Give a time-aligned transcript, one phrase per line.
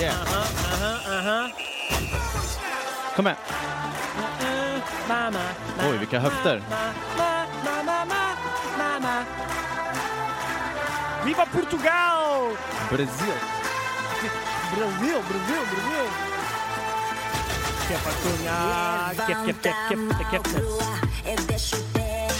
[0.00, 0.14] Yeah.
[0.22, 1.50] Aha, aha.
[3.16, 3.36] Kom med.
[5.08, 5.38] Mamma,
[5.90, 6.62] Oj, vilka höfter.
[11.24, 12.56] Viva Portugal!
[12.90, 13.34] Brasil.
[14.76, 16.30] Brasil, Brasil, Brasil.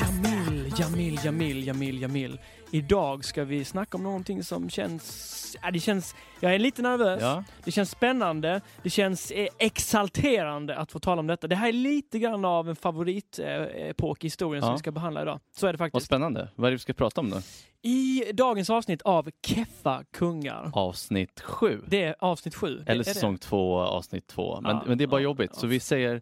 [0.01, 2.39] Jamil, Jamil, Jamil, Jamil, Jamil.
[2.71, 5.40] Idag ska vi snacka om någonting som känns...
[5.63, 6.15] Ja, det känns...
[6.41, 7.23] Jag är lite nervös.
[7.23, 7.45] Ja.
[7.65, 8.61] Det känns spännande.
[8.83, 11.47] Det känns eh, exalterande att få tala om detta.
[11.47, 14.73] Det här är lite grann av en favoritepok i historien som Ja.
[14.75, 15.41] vi ska behandla idag.
[15.53, 16.07] Så är det Vad faktiskt.
[16.07, 16.49] spännande.
[16.57, 17.41] Vad är det vi ska prata om då?
[17.83, 20.71] I dagens avsnitt av Keffa kungar.
[20.75, 21.83] Avsnitt sju.
[21.87, 22.83] Det är avsnitt sju.
[22.87, 23.15] Det Eller det.
[23.15, 24.61] säsong två, avsnitt två.
[24.61, 25.55] Men, Ja, men det är bara jobbigt.
[25.55, 26.21] Så vi säger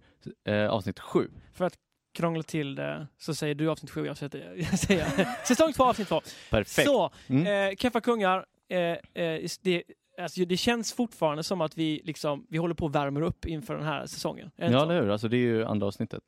[0.48, 1.29] eh, avsnitt sju.
[1.54, 1.74] För att
[2.15, 6.09] krångla till det så säger du avsnitt sju, jag säger, jag säger säsong två, avsnitt
[6.09, 6.20] två.
[6.51, 6.88] Perfekt.
[6.88, 7.70] Så, Mm.
[7.70, 8.78] eh, Keffa kungar, eh,
[9.24, 9.82] eh, det,
[10.20, 13.74] alltså, det känns fortfarande som att vi, liksom, vi håller på och värmer upp inför
[13.74, 14.51] den här säsongen.
[14.56, 15.09] Ja, eller hur?
[15.10, 16.23] Alltså det är ju andra avsnittet.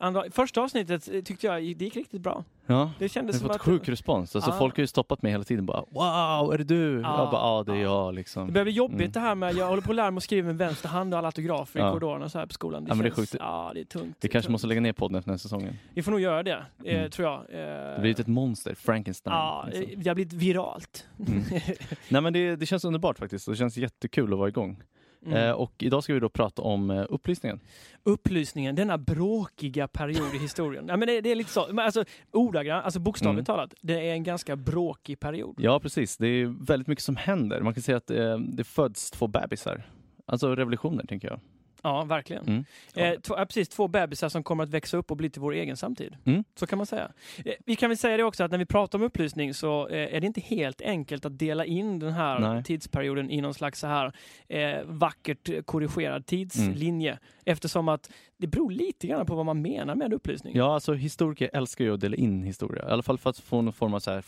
[0.00, 2.44] Andra, första avsnittet eh, tyckte jag det gick riktigt bra.
[2.66, 2.90] Ja.
[2.98, 4.36] Det Jag kändes har som fått att sjuk respons.
[4.36, 4.58] Alltså Ja.
[4.58, 7.00] folk har ju stoppat mig hela tiden bara Wow, är det du?
[7.00, 7.18] Ja.
[7.18, 7.82] Jag bara, ja det är Ja.
[7.82, 8.46] jag liksom.
[8.46, 9.12] det börjar bli jobbigt Mm.
[9.12, 11.18] det här med, jag håller på att lära mig att skriva med vänster hand och
[11.18, 12.84] alla autografer i korridorerna så här på skolan.
[12.84, 13.42] Det Ja, men det är känns, sjukt.
[13.42, 14.16] Ja, det är tungt.
[14.20, 14.52] Vi kanske tungt.
[14.52, 15.78] måste lägga ner podden efter den här säsongen.
[15.94, 17.10] Vi får nog göra det, eh, Mm.
[17.10, 17.38] tror jag.
[17.40, 19.34] Eh, Det blir ett monster, Frankenstein.
[19.36, 20.02] Ja, liksom.
[20.02, 21.06] det har blivit viralt.
[21.28, 21.42] Mm.
[22.08, 23.46] Nej men det, det känns underbart faktiskt.
[23.46, 24.82] Det känns jättekul att vara igång.
[25.26, 25.36] Mm.
[25.48, 27.60] Eh, och idag ska vi då prata om eh, upplysningen.
[28.02, 30.84] Upplysningen, denna bråkiga period i historien.
[30.88, 33.56] Ja, men det, det är lite så, men alltså ordagrant, alltså bokstavligt Mm.
[33.56, 35.56] talat, det är en ganska bråkig period.
[35.58, 37.60] Ja precis, det är väldigt mycket som händer.
[37.60, 39.82] Man kan säga att eh, det föds två bebisar.
[40.26, 41.40] Alltså revolutioner tänker jag.
[41.82, 42.46] Ja, verkligen.
[42.46, 42.64] Mm.
[42.94, 45.52] Eh, två, ja, precis, två bebisar som kommer att växa upp och bli till vår
[45.52, 46.16] egen samtid.
[46.24, 46.44] Mm.
[46.54, 47.12] Så kan man säga.
[47.44, 50.14] Eh, vi kan väl säga det också att när vi pratar om upplysning så eh,
[50.16, 52.64] är det inte helt enkelt att dela in den här Nej.
[52.64, 54.12] tidsperioden i någon slags så här
[54.48, 57.10] eh, vackert eh, korrigerad tidslinje.
[57.10, 57.22] Mm.
[57.44, 58.10] Eftersom att
[58.40, 60.56] det beror lite grann på vad man menar med upplysning.
[60.56, 62.88] Ja, alltså historiker älskar ju att dela in historia.
[62.88, 64.24] I alla fall för att få någon form av så här,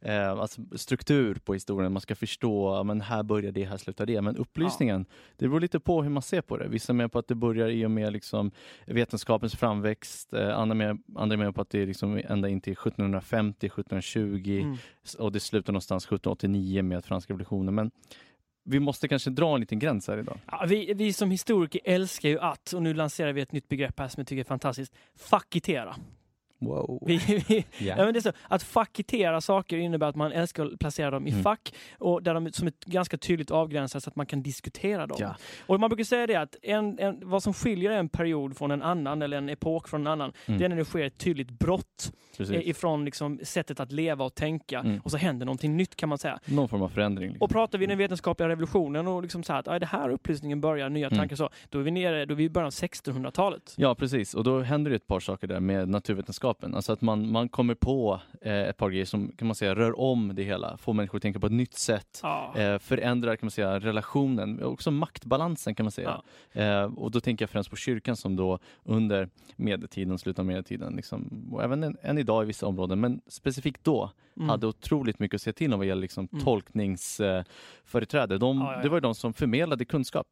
[0.00, 1.92] eh, alltså struktur på historien.
[1.92, 4.20] Man ska förstå, ja, men här börjar det, här slutar det.
[4.22, 6.68] Men upplysningen, det beror lite på hur man ser på det.
[6.68, 8.50] Vissa menar på att det börjar i och med liksom
[8.86, 10.32] vetenskapens framväxt.
[10.32, 14.60] Eh, andra, menar, andra menar på att det är liksom ända in till 1750, 1720
[14.64, 14.76] Mm.
[15.18, 17.74] och det slutar någonstans 1789 med franska revolutionen.
[17.74, 17.90] Men
[18.64, 20.38] vi måste kanske dra en liten gräns här idag.
[20.46, 23.98] Ja, vi, vi som historiker älskar ju att, och nu lanserar vi ett nytt begrepp
[23.98, 25.96] här som jag tycker är fantastiskt, fackitera.
[26.58, 27.02] Wow.
[27.06, 27.16] Vi,
[27.48, 27.94] vi, Ja.
[27.98, 31.26] ja, men det är så, att fackitera saker innebär att man älskar att placera dem
[31.26, 31.42] i Mm.
[31.42, 35.16] fack och där de som är ganska tydligt avgränsade så att man kan diskutera dem.
[35.20, 35.36] Ja.
[35.66, 38.82] Och man brukar säga det att en, en, vad som skiljer en period från en
[38.82, 40.58] annan eller en epok från en annan, Mm.
[40.58, 42.56] det är när det sker ett tydligt brott Precis.
[42.66, 45.00] ifrån liksom sättet att leva och tänka Mm.
[45.04, 46.38] och så händer någonting nytt kan man säga.
[46.44, 47.28] Någon form av förändring.
[47.28, 47.44] Liksom.
[47.44, 50.60] Och pratar vi den vetenskapliga revolutionen och liksom så här att ja, det här upplysningen
[50.60, 51.18] börjar, nya Mm.
[51.18, 53.74] tankar så, då är vi nere, då är vi i början av 1600-talet.
[53.76, 54.34] Ja, precis.
[54.34, 55.88] Och då händer det ett par saker där med
[56.54, 56.74] naturvetenskapen.
[56.74, 60.00] Alltså att man, man kommer på eh, ett par grejer som kan man säga rör
[60.00, 62.20] om det hela, får människor att tänka på ett nytt sätt.
[62.22, 62.54] Ja.
[62.56, 66.22] Eh, förändrar kan man säga relationen, också maktbalansen kan man säga.
[66.52, 70.96] Eh, och då tänker jag främst på kyrkan som då under medeltiden, slutet av medeltiden,
[70.96, 74.48] liksom, och även än, än idag i vissa områden, men specifikt då Mm.
[74.48, 76.44] hade otroligt mycket att säga till om vad gäller liksom, Mm.
[76.44, 78.34] tolkningsföreträde.
[78.34, 78.82] Eh, de, Ja, ja, ja.
[78.82, 80.26] Det var ju de som förmedlade kunskap.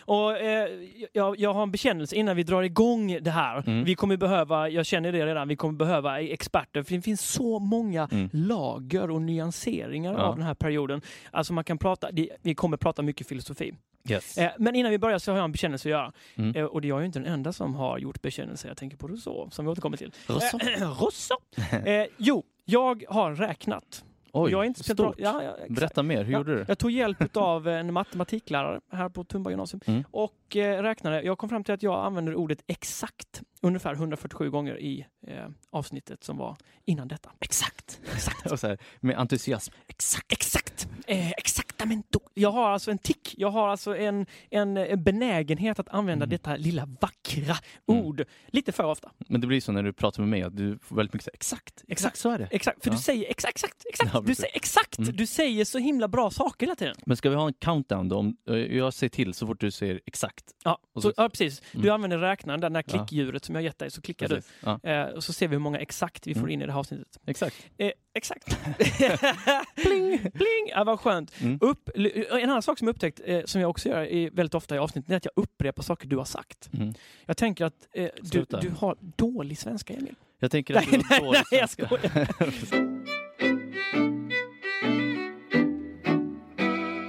[0.00, 0.68] Och, eh,
[1.12, 3.62] jag, jag har en bekännelse innan vi drar igång det här.
[3.66, 3.84] Mm.
[3.84, 7.58] Vi kommer behöva, jag känner det redan, vi kommer behöva experter för det finns så
[7.58, 8.28] många Mm.
[8.32, 10.18] lager och nyanseringar Ja.
[10.18, 11.00] av den här perioden.
[11.30, 12.08] Alltså man kan prata,
[12.42, 13.72] vi kommer prata mycket filosofi.
[14.08, 14.38] Yes.
[14.38, 16.12] Eh, men innan vi börjar så har jag en bekännelse att göra.
[16.36, 16.56] Mm.
[16.56, 18.68] Eh, och det är jag ju inte den enda som har gjort bekännelse.
[18.68, 20.12] Jag tänker på Rousseau som vi återkommer till.
[20.26, 20.60] Rousseau.
[20.60, 21.38] Eh, Rousseau.
[21.84, 24.04] Eh, jo, jag har räknat.
[24.32, 25.14] Oj, jag är inte stort.
[25.18, 25.56] Ja, ja.
[25.68, 26.64] Berätta mer, hur Ja, gjorde du?
[26.68, 30.04] Jag tog hjälp av en matematiklärare här på Tumba gymnasium Mm.
[30.10, 31.22] och eh, räknade.
[31.22, 35.34] Jag kom fram till att jag använder ordet exakt ungefär 147 gånger i eh,
[35.70, 37.30] avsnittet som var innan detta.
[37.40, 38.00] Exakt!
[38.14, 38.46] Exakt!
[38.52, 39.72] Och så här, med entusiasm.
[39.86, 40.32] Exakt!
[40.32, 40.88] Exakt!
[41.06, 42.18] Eh, exaktamente.
[42.34, 43.34] Jag har alltså en tick.
[43.38, 46.30] Jag har alltså en, en, en benägenhet att använda Mm.
[46.30, 47.56] detta lilla vackra
[47.88, 48.02] Mm.
[48.04, 49.10] ord lite för ofta.
[49.28, 51.30] Men det blir så när du pratar med mig att du får väldigt mycket så
[51.30, 52.48] här, exakt, exakt så är det.
[52.50, 52.96] Exakt, för Ja.
[52.96, 54.10] du säger exakt, exakt, exakt.
[54.14, 54.98] Ja, du säger exakt.
[54.98, 55.16] Mm.
[55.16, 56.96] Du säger så himla bra saker hela tiden.
[57.06, 58.16] Men ska vi ha en countdown då?
[58.16, 60.44] Om, eh, jag säger till så fort du säger exakt.
[60.64, 61.62] Ja, så, så- ja precis.
[61.72, 61.94] Du Mm.
[61.94, 62.92] använder räknaren, där, det Ja.
[62.92, 64.34] klickdjuret som jag gett dig, så klickar du.
[64.34, 64.52] Precis.
[64.64, 66.50] Ja, Eh, och så ser vi hur många exakt vi får Mm.
[66.50, 67.18] in i det här avsnittet.
[67.26, 67.56] exakt.
[67.78, 68.58] Eh, exakt.
[69.74, 70.18] Pling!
[70.18, 70.68] Pling!
[70.68, 71.40] Ja, vad skönt.
[71.40, 71.58] Mm.
[71.60, 74.74] Upp, en annan sak som jag upptäckt, eh, som jag också gör i, väldigt ofta
[74.74, 76.70] i avsnitten, är att jag upprepar saker du har sagt.
[76.72, 76.94] Mm.
[77.26, 80.14] Jag tänker att eh, du, du har dålig svenska, Emil.
[80.38, 83.00] Jag tänker att Nej, du har nej, dålig nej, jag svenska.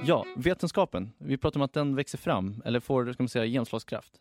[0.04, 4.12] Ja, vetenskapen, vi pratar om att den växer fram, eller får, ska man säga, genomslagskraft.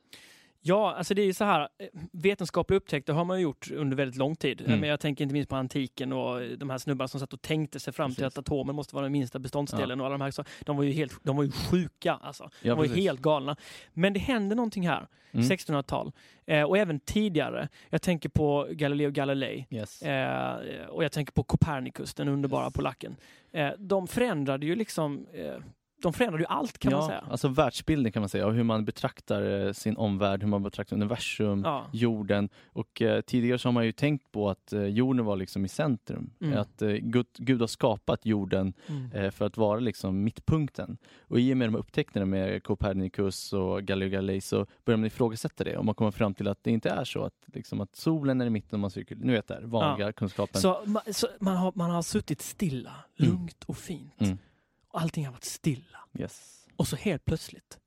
[0.63, 3.97] Ja, alltså det är ju så här, eh, vetenskapliga upptäckter har man ju gjort under
[3.97, 4.61] väldigt lång tid.
[4.61, 4.79] Mm.
[4.79, 7.79] Men jag tänker inte minst på antiken och de här snubbarna som satt och tänkte
[7.79, 8.37] sig fram till Precis.
[8.37, 10.91] att atomen måste vara den minsta beståndsdelen och alla de här, så, de var ju
[10.91, 12.49] helt, de var ju sjuka alltså.
[12.61, 13.55] De Ja, var ju helt galna.
[13.93, 15.45] Men det hände någonting här, Mm.
[15.45, 16.11] 1600-tal,
[16.45, 17.67] eh, och även tidigare.
[17.89, 19.65] Jag tänker på Galileo Galilei.
[19.69, 20.01] Yes.
[20.01, 23.15] Eh, och jag tänker på Copernicus, den underbara polacken.
[23.51, 25.55] Eh, de förändrade ju liksom, eh,
[26.01, 27.24] de förändrade ju allt kan ja, man säga.
[27.30, 30.95] Alltså världsbilden kan man säga, och hur man betraktar eh, sin omvärld, hur man betraktar
[30.95, 31.86] universum, Ja.
[31.92, 32.50] jorden.
[32.65, 35.68] Och eh, tidigare så har man ju tänkt på att eh, jorden var liksom i
[35.68, 36.30] centrum.
[36.42, 36.59] Mm.
[36.59, 39.12] Att eh, Gud, Gud har skapat jorden Mm.
[39.12, 40.98] eh, för att vara liksom mittpunkten.
[41.21, 45.06] Och i och med de här upptäckterna med Copernicus och Galileo Galilei så börjar man
[45.06, 47.95] ifrågasätta det och man kommer fram till att det inte är så att, liksom, att
[47.95, 49.18] solen är i mitten och man cirkel...
[49.21, 50.62] Nu vet jag, vanliga kunskapen.
[50.62, 53.31] Så, ma- så man, har, man har suttit stilla, Mm.
[53.31, 54.13] lugnt och fint.
[54.93, 55.99] Allting har varit stilla.
[56.19, 56.65] Yes.
[56.75, 57.77] Och så helt plötsligt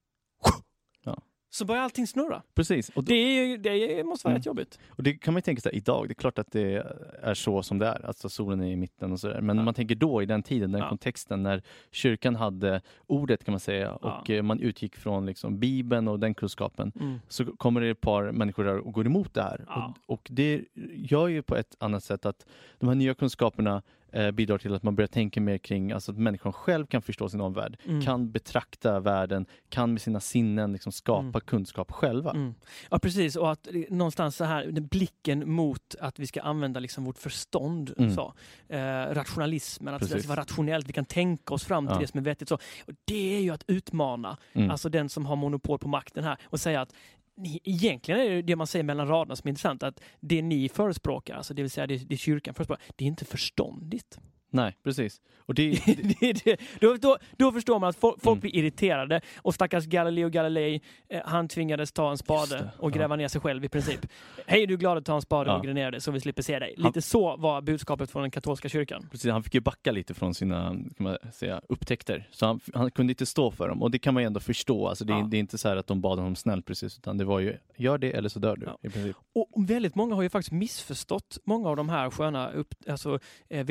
[1.04, 1.18] Ja.
[1.50, 2.42] så börjar allting snurra.
[2.54, 2.88] Precis.
[2.88, 4.38] Och, då, Det, det måste vara Mm.
[4.40, 4.78] rätt jobbigt.
[4.88, 6.84] och det kan man ju tänka sig idag, det är klart att det
[7.22, 9.40] är så som det är, alltså solen är i mitten och sådär.
[9.40, 9.62] Men Ja.
[9.62, 10.88] man tänker då i den tiden, den Ja.
[10.88, 14.20] kontexten när kyrkan hade ordet kan man säga Ja.
[14.20, 16.92] och eh, man utgick från liksom Bibeln och den kunskapen.
[17.00, 17.20] Mm.
[17.28, 19.64] så kommer det ett par människor där och går emot det här.
[19.68, 19.94] Ja.
[20.06, 20.64] Och, och det
[20.94, 22.46] gör ju på ett annat sätt att
[22.78, 23.82] de här nya kunskaperna
[24.14, 27.28] eh, bidrar till att man börjar tänka mer kring alltså att människan själv kan förstå
[27.28, 28.02] sin omvärld, Mm.
[28.02, 31.40] kan betrakta världen, kan med sina sinnen liksom skapa Mm.
[31.40, 32.30] kunskap själva.
[32.30, 32.54] Mm.
[32.90, 36.80] Ja precis, och att eh, någonstans så här, den blicken mot att vi ska använda
[36.80, 37.94] liksom vårt förstånd.
[37.98, 38.14] Mm.
[38.14, 38.34] Så.
[38.68, 38.78] Eh,
[39.14, 42.00] rationalismen, att det ska vara rationellt, vi kan tänka oss fram till Ja.
[42.00, 42.48] det som är vettigt.
[42.48, 42.54] Så.
[42.54, 44.70] Och det är ju att utmana Mm.
[44.70, 46.94] alltså den som har monopol på makten här och säga att
[47.36, 50.68] ni, egentligen är det det man säger mellan raderna som är intressant, att det ni
[50.68, 54.18] förespråkar, alltså det vill säga det, det kyrkan förespråkar, det är inte förståndigt.
[54.54, 55.20] Nej, precis.
[55.46, 55.70] Och det,
[56.20, 56.60] det, det.
[56.80, 58.40] Då, då, då förstår man att fo- folk Mm.
[58.40, 62.94] blir irriterade och stackars Galileo Galilei, eh, han tvingades ta en spade och ja.
[62.94, 64.00] gräva ner sig själv i princip.
[64.46, 65.56] Hej, du är glad att ta en spade Ja.
[65.56, 66.74] och gräva ner dig så vi slipper se dig.
[66.78, 69.08] Han- Lite så var budskapet från den katolska kyrkan.
[69.10, 72.28] precis, han fick ju backa lite från sina kan man säga, upptäckter.
[72.30, 74.88] Så han, han kunde inte stå för dem och det kan man ju ändå förstå.
[74.88, 75.26] Alltså det, är- Ja.
[75.30, 77.56] det är inte så här att de bad honom snällt precis, utan det var ju
[77.76, 78.66] gör det eller så dör du.
[78.66, 78.78] Ja.
[78.82, 79.16] I princip.
[79.34, 83.18] Och väldigt många har ju faktiskt missförstått många av de här sköna upp, alltså,
[83.48, 83.64] eh,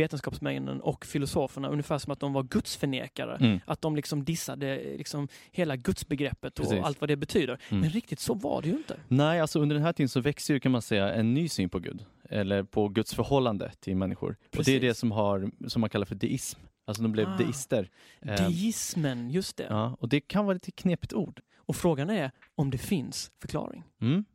[0.78, 3.36] vetenskapsmännen och filosoferna ungefär som att de var gudsförnekare.
[3.38, 3.60] Mm.
[3.66, 6.84] Att de liksom dissade liksom hela gudsbegreppet och Precis.
[6.86, 7.58] allt vad det betyder.
[7.70, 7.82] Mm.
[7.82, 8.98] Men riktigt så var det ju inte.
[9.08, 11.70] Nej, alltså under den här tiden så växer ju kan man säga en ny syn
[11.70, 12.06] på Gud.
[12.30, 14.30] Eller på Guds förhållande till människor.
[14.30, 14.82] Och det är Precis.
[14.82, 16.60] det som, har, som man kallar för deism.
[16.86, 17.38] Alltså de blev Ah.
[17.38, 17.90] deister.
[18.22, 19.68] Eh, Deismen, just det.
[19.70, 21.42] ja, och det kan vara lite knepigt ord.
[21.66, 23.84] Och frågan är om det finns förklaring.
[24.02, 24.26] Mm.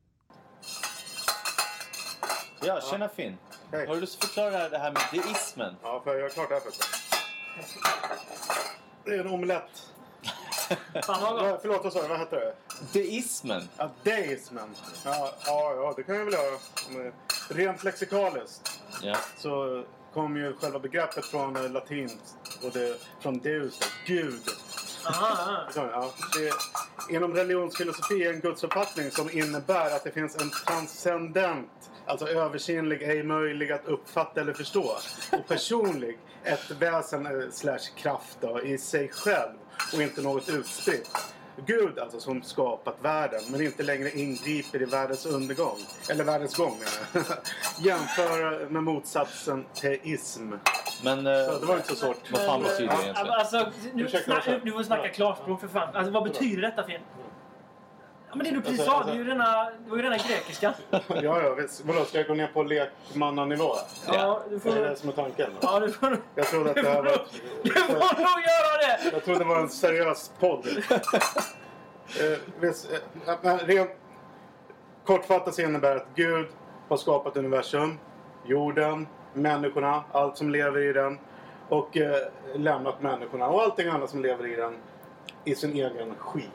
[2.60, 3.38] Ja, tjena Finn.
[3.72, 3.86] Hej.
[3.86, 5.76] Har du lust att förklara det här med deismen?
[5.82, 6.84] Ja, får jag göra klart det här först?
[9.04, 9.70] Det är en omelett.
[11.04, 12.08] Fan vad Ja, förlåt, vad sa du?
[12.08, 12.54] Vad hette det?
[12.92, 13.68] Deismen?
[13.76, 14.74] Ja, deismen.
[15.04, 16.58] Ja, ja, ja, det kan jag väl göra.
[16.90, 17.12] Men
[17.48, 19.16] Rent lexikaliskt Ja.
[19.38, 19.84] så
[20.14, 22.20] kommer ju själva begreppet från eh, latin
[22.64, 24.42] och det, från deus, Gud.
[25.04, 26.54] Ja, det är,
[27.10, 31.70] inom religionsfilosofi är en gudsuppfattning som innebär att det finns en transcendent,
[32.08, 34.96] alltså översinnlig, ej möjlig att uppfatta eller förstå.
[35.32, 39.52] Och personlig, ett väsen eh, slash kraft då, i sig själv
[39.94, 41.10] och inte något utspritt.
[41.66, 45.78] Gud alltså som skapat världen men inte längre ingriper i världens undergång.
[46.10, 47.26] Eller världens gång menar
[47.78, 47.86] jag.
[47.86, 50.52] Jämför med motsatsen teism.
[51.04, 52.32] Men Så det var inte så svårt.
[52.32, 53.30] vad fan betyder det egentligen?
[53.30, 55.96] Alltså, nu, Ursäkta, nu får vi snacka klarspråk för fan.
[55.96, 57.00] Alltså, vad betyder detta Finn?
[58.30, 60.02] Ja, men det du precis Alltså, sa, alltså- det, är ju rena, det var ju
[60.02, 60.74] rena grekiska.
[61.08, 61.84] Ja, ja, visst.
[61.84, 63.74] Vadå, ska jag gå ner på lekmannanivå?
[64.06, 65.50] Ja, du Är det får, det som är tanken?
[65.60, 67.26] ja, du får, Jag trodde att det här får, var...
[67.62, 69.10] du får nog göra det!
[69.12, 70.66] Jag trodde det var en seriös podd.
[70.90, 72.92] eh, visst,
[73.26, 73.90] eh, men rent
[75.04, 76.46] kortfattat så innebär att Gud
[76.88, 77.98] har skapat universum,
[78.46, 81.18] jorden, människorna, allt som lever i den
[81.68, 82.16] och eh,
[82.54, 84.76] lämnat människorna och allting annat som lever i den
[85.44, 86.50] i sin egen skit.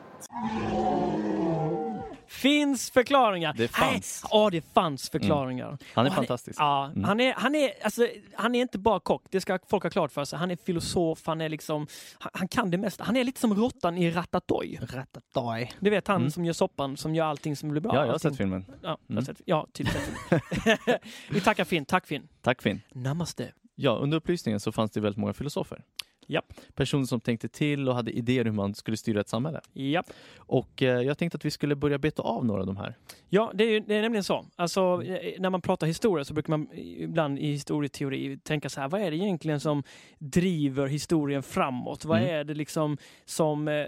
[2.26, 3.54] Finns förklaringar.
[3.56, 4.24] Det fanns.
[4.30, 5.78] Ja, det fanns förklaringar.
[5.94, 6.60] Han är Och fantastisk.
[6.60, 7.04] ja, Mm.
[7.04, 10.12] han, är, han, är, alltså, han är inte bara kock, det ska folk ha klart
[10.12, 10.38] för sig.
[10.38, 11.86] Han är filosof, han är liksom,
[12.18, 13.04] han, han kan det mesta.
[13.04, 14.80] Han är lite som råttan i Ratatouille.
[14.80, 15.68] Ratatouille.
[15.80, 16.30] Du vet han Mm.
[16.30, 17.92] som gör soppan, som gör allting som blir bra.
[17.94, 18.64] Ja, jag har Allting- sett filmen.
[18.82, 19.24] Ja, Mm.
[19.24, 20.98] sett, ja typ sett filmen.
[21.30, 21.84] Vi tackar Finn.
[21.84, 22.28] Tack Finn.
[22.42, 22.80] Tack Finn.
[22.92, 23.52] Namaste.
[23.74, 25.82] Ja, under upplysningen så fanns det väldigt många filosofer.
[26.26, 26.52] Japp.
[26.74, 29.60] Personer som tänkte till och hade idéer hur man skulle styra ett samhälle.
[29.72, 30.06] Japp.
[30.36, 32.94] Och eh, jag tänkte att vi skulle börja beta av några av de här.
[33.28, 34.46] Ja, det är, det är nämligen så.
[34.56, 38.88] Alltså, eh, när man pratar historia så brukar man ibland i historieteori tänka så här,
[38.88, 39.82] vad är det egentligen som
[40.18, 42.04] driver historien framåt?
[42.04, 42.30] Vad Mm.
[42.34, 43.84] är det liksom som, eh,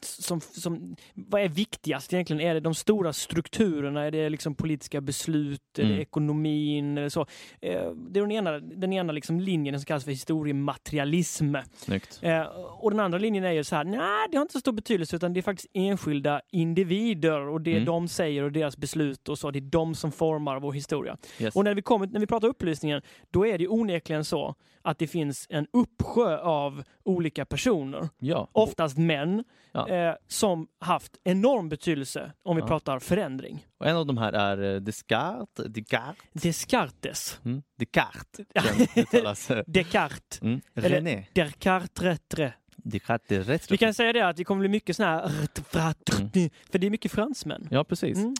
[0.00, 2.40] som, som, vad är viktigast egentligen?
[2.40, 4.02] Är det de stora strukturerna?
[4.04, 5.60] Är det liksom politiska beslut?
[5.78, 6.00] Är det Mm.
[6.00, 6.98] ekonomin?
[6.98, 7.20] Eller så?
[7.60, 11.51] Eh, Det är den ena, den ena liksom linjen som kallas för historiematerialism.
[11.76, 12.18] Snyggt.
[12.22, 12.42] Eh,
[12.78, 15.16] och den andra linjen är ju så här, nej det har inte så stor betydelse
[15.16, 17.84] utan det är faktiskt enskilda individer och det Mm.
[17.84, 21.16] de säger och deras beslut och så, det är de som formar vår historia.
[21.38, 21.56] Yes.
[21.56, 25.06] Och när vi, kommer, när vi pratar upplysningen, då är det onekligen så att det
[25.06, 28.48] finns en uppsjö av olika personer, Ja.
[28.52, 29.88] oftast män, Ja.
[29.88, 32.66] eh, som haft enorm betydelse om vi Ja.
[32.66, 33.66] pratar förändring.
[33.78, 35.66] Och en av de här är eh, Descartes.
[35.66, 36.42] Descartes.
[36.42, 37.40] Descartes.
[37.44, 37.62] Mm.
[37.78, 39.50] Descartes.
[39.50, 40.42] Eh, Descartes.
[40.42, 40.60] Mm.
[40.74, 41.26] René.
[41.32, 42.18] Descartes.
[42.76, 43.70] Descartes rätt.
[43.70, 45.28] Vi kan säga det att det kommer bli mycket sån här
[46.70, 47.68] för det är mycket fransmän.
[47.70, 48.18] Ja, precis.
[48.18, 48.34] Mm.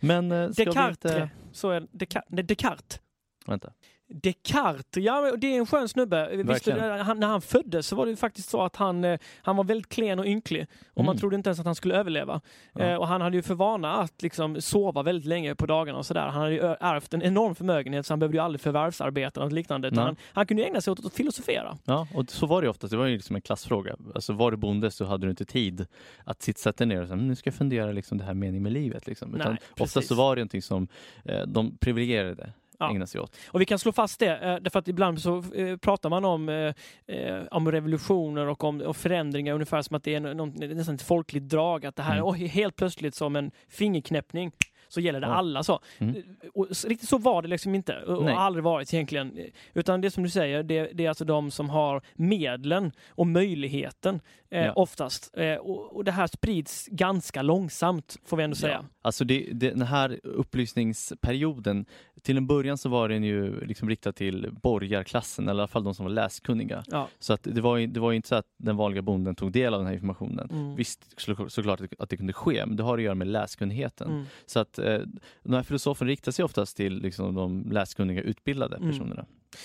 [0.00, 1.04] Men eh, ska Descartes.
[1.04, 1.30] vi inte...
[1.52, 2.28] Så är Descartes.
[2.30, 3.00] Nej, Descartes.
[3.46, 3.72] Vänta.
[4.10, 6.28] Descartes, ja det är en skön snubbe.
[6.36, 6.78] Visste Verkligen.
[6.98, 9.56] du, han, när han föddes så var det ju faktiskt så att han, eh, han
[9.56, 10.66] var väldigt klen och ynklig.
[10.94, 11.20] Och man Mm.
[11.20, 12.40] trodde inte ens att han skulle överleva.
[12.72, 12.80] Ja.
[12.80, 16.06] Eh, och han hade ju för vana att liksom sova väldigt länge på dagarna och
[16.06, 16.20] sådär.
[16.26, 19.90] Han hade ju ärvt en enorm förmögenhet så han behövde ju aldrig förvärvsarbeta eller liknande.
[19.90, 20.04] Nej.
[20.04, 21.78] han, han kunde ju ägna sig åt att filosofera.
[21.84, 22.90] Ja, och så var det ju oftast.
[22.90, 23.96] Det var ju liksom en klassfråga.
[24.14, 25.86] Alltså var du bonde så hade du inte tid
[26.24, 28.62] att sitta, sätta ner och säga, "Men nu ska jag fundera liksom det här meningen
[28.62, 29.06] med livet.
[29.06, 29.34] Liksom.
[29.34, 30.88] Utan Nej, oftast så var det någonting som
[31.24, 32.90] eh, de privilegierade Ja.
[32.90, 33.36] ägnade sig åt.
[33.48, 36.48] Och vi kan slå fast det, eh, därför att ibland så eh, pratar man om,
[36.48, 36.74] eh,
[37.50, 41.48] om revolutioner och om och förändringar ungefär som att det är någon, nästan ett folkligt
[41.48, 41.86] drag.
[41.86, 42.24] Att det här Mm.
[42.24, 44.52] och helt plötsligt som en fingerknäppning
[44.88, 45.32] så gäller det Ja.
[45.34, 45.62] alla.
[45.62, 45.80] så.
[45.98, 46.14] Mm.
[46.54, 48.34] Och riktigt så var det liksom inte och och Nej.
[48.34, 49.38] har aldrig varit egentligen.
[49.74, 54.20] Utan det som du säger, det, det är alltså de som har medlen och möjligheten
[54.50, 54.72] eh, Ja.
[54.72, 55.30] oftast.
[55.38, 58.72] Eh, och, och det här sprids ganska långsamt får vi ändå säga.
[58.82, 58.88] Ja.
[59.02, 61.86] Alltså det, det, den här upplysningsperioden,
[62.22, 65.84] till en början så var den ju liksom riktad till borgarklassen, eller i alla fall
[65.84, 66.84] de som var läskunniga.
[66.86, 67.08] Ja.
[67.18, 69.80] Så att det, var det var inte så att den vanliga bonden tog del av
[69.80, 70.48] den här informationen.
[70.50, 70.76] Mm.
[70.76, 74.08] Visst, så, såklart att- det kunde ske, men det har att göra med läskunnigheten.
[74.10, 74.24] Mm.
[74.46, 74.98] Så att eh,
[75.42, 78.88] de här filosoferna riktar sig oftast till liksom, de läskunniga, utbildade Mm.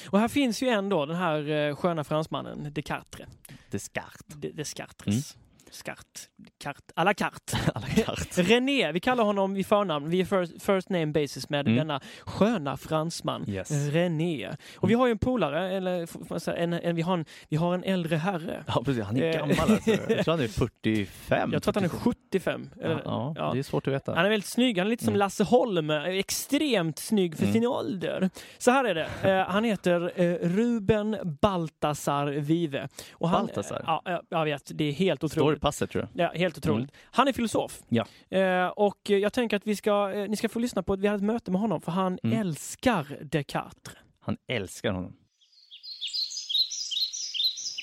[0.09, 3.27] Och här finns ju ändå den här eh, sköna fransmannen Descartes.
[3.71, 4.21] Descartes.
[4.27, 5.07] De- Descartes.
[5.35, 5.42] Mm.
[5.73, 6.29] Descartes.
[6.59, 6.93] Carte.
[6.95, 7.57] À la carte.
[8.41, 10.09] René, vi kallar honom vid förnamn.
[10.09, 11.77] Vi är first, first name basis med Mm.
[11.77, 13.45] denna sköna fransman.
[13.49, 13.71] Yes.
[13.71, 14.55] René.
[14.77, 17.73] Och vi har ju en polare, eller säga, en, en, vi, har en, vi har
[17.73, 18.63] en äldre herre.
[18.67, 19.03] Ja, precis.
[19.03, 19.31] Han är Eh.
[19.39, 19.89] gammal alltså.
[20.09, 21.51] Jag tror han är 45.
[21.53, 22.13] Jag tror att han är 45.
[22.31, 22.69] 75.
[22.81, 24.15] Eller, Ja, ja, det är svårt att veta.
[24.15, 25.19] Han är väldigt snygg, han är lite som Mm.
[25.19, 27.53] Lasse Holm, extremt snygg för Mm.
[27.53, 28.29] sin ålder.
[28.57, 32.87] Så här är det, eh, han heter eh, Ruben Baltasar Vive.
[33.11, 33.83] Och han, Baltasar?
[33.87, 35.61] Ja, ja, jag vet, det är helt i otroligt.
[35.63, 36.25] Passet tror jag.
[36.25, 36.91] Ja, helt otroligt.
[37.11, 37.81] Han är filosof.
[37.89, 38.05] Ja.
[38.37, 41.07] Eh, och jag tänker att vi ska, eh, ni ska få lyssna på att vi
[41.07, 42.39] hade ett möte med honom för han Mm.
[42.39, 43.93] älskar Descartes.
[44.19, 45.13] Han älskar honom.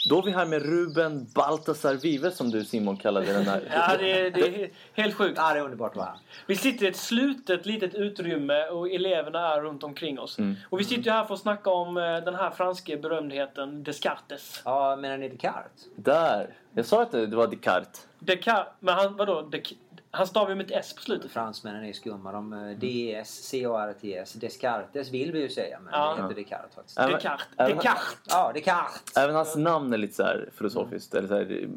[0.08, 3.62] Då är vi här med Ruben Baltasar Vive som du Simon kallade den här.
[3.74, 5.34] Ja, det är, det är helt sjukt.
[5.36, 6.12] Ja, det är underbart här.
[6.46, 10.38] Vi sitter i ett slutet litet utrymme och eleverna är runt omkring oss.
[10.38, 10.56] Mm.
[10.68, 14.62] Och vi sitter ju här för att snacka om eh, den här franske berömdheten Descartes.
[14.64, 15.84] Ja, menar ni Descartes?
[15.96, 16.54] Där!
[16.74, 18.06] Jag sa att det var Descartes.
[18.18, 19.42] Descartes, men han, vadå?
[19.42, 19.74] Dec-
[20.10, 21.30] han stavar ju med ett S på slutet.
[21.30, 22.32] Fransmännen är skumma.
[22.32, 24.32] De eh, DS, C-A-R-T-S.
[24.32, 26.14] Descartes vill vi ju säga, men Ja.
[26.16, 26.98] det heter Descartes faktiskt.
[26.98, 27.06] Ja.
[27.08, 27.46] Descartes.
[27.56, 28.16] Även- Descartes.
[28.28, 29.16] Ja, Descartes!
[29.16, 31.14] Även hans namn är lite så här filosofiskt.
[31.14, 31.68] Eller så här,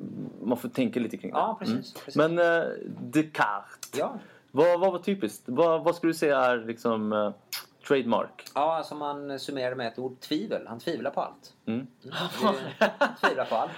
[0.43, 1.37] man får tänka lite kring det.
[1.37, 1.93] Ja, precis.
[1.93, 2.15] precis.
[2.15, 2.63] Men eh,
[3.01, 3.89] Descartes.
[3.97, 4.13] Ja.
[4.51, 5.43] Vad, vad var typiskt?
[5.45, 7.31] Vad, vad skulle du säga är liksom eh,
[7.87, 8.45] trademark?
[8.55, 10.19] ja, alltså man summerar med ett ord.
[10.19, 10.67] Tvivel.
[10.67, 11.53] Han tvivlar på allt.
[11.65, 11.87] Mm.
[12.01, 12.09] Det,
[13.27, 13.71] tvivlar på allt.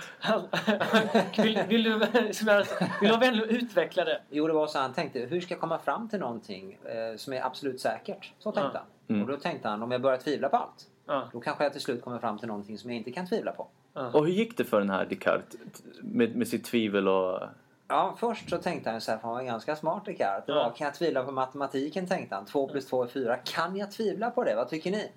[1.37, 1.99] vill, vill, du,
[2.33, 2.63] som
[3.01, 4.21] vill du vänlig utveckla det?
[4.29, 5.19] Jo, det var så han tänkte.
[5.19, 8.33] Hur ska jag komma fram till någonting eh, som är absolut säkert?
[8.39, 8.79] Så tänkte Ja.
[9.07, 9.15] han.
[9.15, 9.21] Mm.
[9.21, 10.85] Och då tänkte han, om jag börjar tvivla på allt.
[11.07, 11.29] Ja.
[11.33, 13.67] Då kanske jag till slut kommer fram till någonting som jag inte kan tvivla på.
[13.93, 15.59] Och hur gick det för den här Descartes?
[16.01, 17.39] Med, med sitt tvivel och...
[17.87, 20.45] Ja, först så tänkte han så här, för han var ganska smart Descartes.
[20.45, 20.63] Det Ja.
[20.63, 22.45] var, kan jag tvivla på matematiken tänkte han.
[22.45, 23.37] 2 plus 2 är 4.
[23.37, 24.55] Kan jag tvivla på det?
[24.55, 25.11] Vad tycker ni?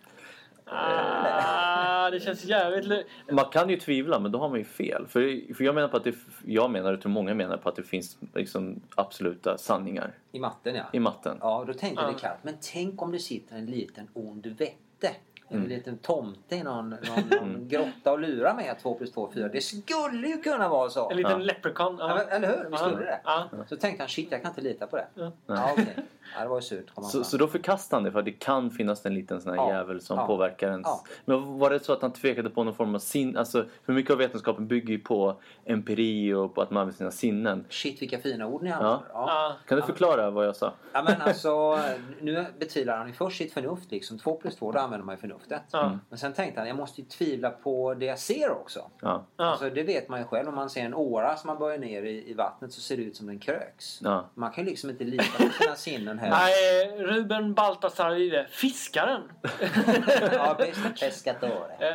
[0.71, 3.07] Ah, det känns jävligt...
[3.31, 5.07] Man kan ju tvivla, men då har man ju fel.
[5.07, 7.69] För, för jag menar på att det, jag menar, och jag tror många menar på
[7.69, 10.85] att det finns liksom absoluta sanningar I matten ja.
[10.93, 11.39] i matten.
[11.41, 12.11] Ja, då tänkte Ja.
[12.13, 15.11] Descartes, men tänk om det sitter en liten ond vätte
[15.51, 18.21] En liten tomte i någon, någon, någon grotta och
[18.57, 19.49] mig att 2 plus 2 är 4.
[19.49, 21.11] Det skulle ju kunna vara så.
[21.11, 21.39] En liten Ja.
[21.39, 21.97] leprechaun.
[22.01, 22.65] Ja, men, eller hur?
[22.65, 22.89] Vi Ja.
[22.89, 23.21] det.
[23.25, 23.49] Ja.
[23.69, 25.07] Så tänkte han, shit jag kan inte lita på det.
[25.15, 25.33] Ja.
[25.47, 25.95] Ja, okej.
[26.37, 26.87] Ja, det var ju surt.
[27.03, 29.57] Så, så då förkastade han det för att det kan finnas en liten sån här
[29.57, 29.73] Ja.
[29.73, 30.27] jävel som Ja.
[30.27, 30.87] påverkar ens...
[30.87, 31.05] Ja.
[31.25, 33.37] Men var det så att han tvekade på någon form av sin...
[33.37, 37.11] Alltså hur mycket av vetenskapen bygger ju på empiri och på att man använder sina
[37.11, 37.65] sinnen.
[37.69, 38.99] Shit vilka fina ord ni använder.
[39.13, 39.25] Ja.
[39.27, 39.57] Ja.
[39.69, 40.73] Kan du förklara vad jag sa?
[40.93, 41.79] Ja men alltså,
[42.21, 44.19] nu betvivlar han ju först sitt förnuft liksom.
[44.19, 45.63] 2 plus 2, då använder man ju förnuftet.
[45.73, 45.99] Ja.
[46.09, 48.91] Men sen tänkte han, jag måste ju tvivla på det jag ser också.
[49.01, 49.25] Ja.
[49.37, 49.45] Ja.
[49.45, 50.49] Alltså, det vet man ju själv.
[50.49, 53.03] Om man ser en åra som man böjer ner i, i vattnet så ser det
[53.03, 54.01] ut som den kröks.
[54.03, 54.25] Ja.
[54.35, 56.37] Man kan ju liksom inte lita på sina sinnen heller.
[56.37, 58.47] Nej, Ruben Baltasar Rive.
[58.51, 59.23] Fiskaren.
[60.33, 61.77] Ja, bästa pescatore.
[61.79, 61.95] Eh,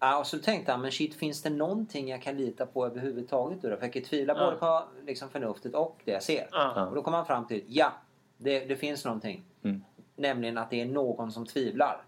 [0.00, 3.62] Ja, och så tänkte han, men shit, finns det någonting jag kan lita på överhuvudtaget?
[3.62, 3.68] Då?
[3.68, 4.44] För jag kan tvivla Ja.
[4.44, 6.48] både på liksom, förnuftet och det jag ser.
[6.52, 6.86] Ja.
[6.86, 7.92] Och då kom han fram till, ja,
[8.36, 9.44] det, det finns någonting.
[9.62, 9.84] Mm.
[10.16, 12.02] Nämligen att det är någon som tvivlar.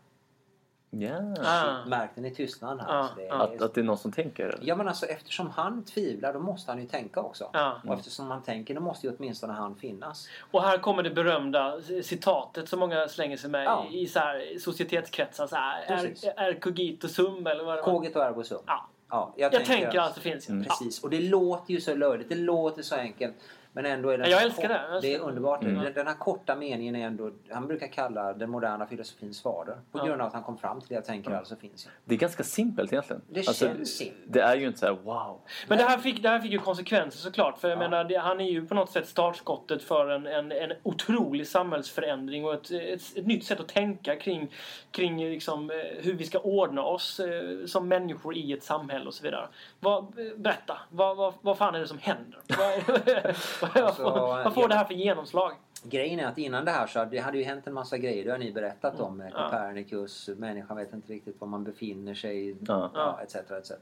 [0.90, 1.34] Ja.
[1.44, 1.86] Ah.
[1.86, 2.86] Märkte ni tystnaden här?
[2.88, 4.44] Alltså, det är, Att, att det är någon som tänker?
[4.44, 4.58] eller?
[4.62, 7.50] Ja men alltså eftersom han tvivlar då måste han ju tänka också.
[7.52, 7.80] Ja.
[7.86, 10.28] Och eftersom han tänker då måste ju åtminstone han finnas.
[10.50, 13.86] Och här kommer det berömda citatet som många slänger sig med Ja.
[13.90, 15.46] i så här societetskretsar.
[15.46, 17.92] Så här, är, är cogito sum eller vad det var?
[17.92, 18.58] Cogito ergo sum.
[18.66, 18.86] Ja.
[19.10, 20.48] Ja, Jag tänker att det finns.
[20.48, 20.64] Mm.
[20.64, 21.04] Precis.
[21.04, 22.28] Och det låter ju så löjligt.
[22.28, 23.34] Det låter så enkelt.
[23.72, 24.24] Men ändå är det...
[24.24, 24.74] Ja, jag älskar det.
[24.74, 25.62] Jag älskar Det är underbart.
[25.62, 25.82] Mm.
[25.84, 27.30] Den, den här korta meningen är ändå...
[27.50, 29.76] Han brukar kalla den moderna filosofins fader.
[29.92, 30.04] På Ja.
[30.04, 31.88] grund av att han kom fram till det jag tänker alltså finns.
[32.04, 33.22] Det är ganska simpelt egentligen.
[33.28, 34.32] Det Alltså, känns simpelt.
[34.32, 35.40] Det är ju inte så här wow.
[35.68, 37.58] Men det här, fick, det här fick ju konsekvenser såklart.
[37.58, 37.80] För jag Ja.
[37.88, 42.44] menar, det, han är ju på något sätt startskottet för en, en, en otrolig samhällsförändring
[42.44, 44.52] och ett, ett, ett nytt sätt att tänka kring,
[44.90, 49.14] kring liksom, eh, hur vi ska ordna oss eh, som människor i ett samhälle och
[49.14, 49.48] så vidare.
[49.80, 52.40] Vad, berätta, vad, vad, vad fan är det som händer?
[53.62, 55.52] Vad, Alltså, vad, vad får det här för genomslag?
[55.82, 58.24] Grejen är att innan det här så hade det hade ju hänt en massa grejer.
[58.24, 59.16] Det har ni berättat om.
[59.16, 59.44] Med Ja.
[59.44, 62.56] Copernicus, människan vet inte riktigt var man befinner sig.
[62.66, 62.90] Ja.
[62.94, 63.72] Ja, etc, etc.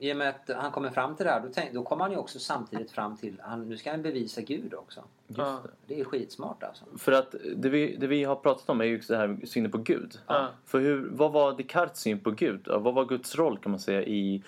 [0.00, 2.10] I och med att han kommer fram till det här då, tänk, då kommer han
[2.12, 5.04] ju också samtidigt fram till han, nu ska han bevisa Gud också.
[5.26, 5.70] Just det.
[5.86, 6.84] Det är skitsmart alltså.
[6.98, 9.78] För att det vi, det vi har pratat om är ju det här synen på
[9.78, 10.18] Gud.
[10.26, 10.48] Ja.
[10.64, 12.68] För hur, vad var Descartes syn på Gud?
[12.68, 14.42] Vad var Guds roll kan man säga i,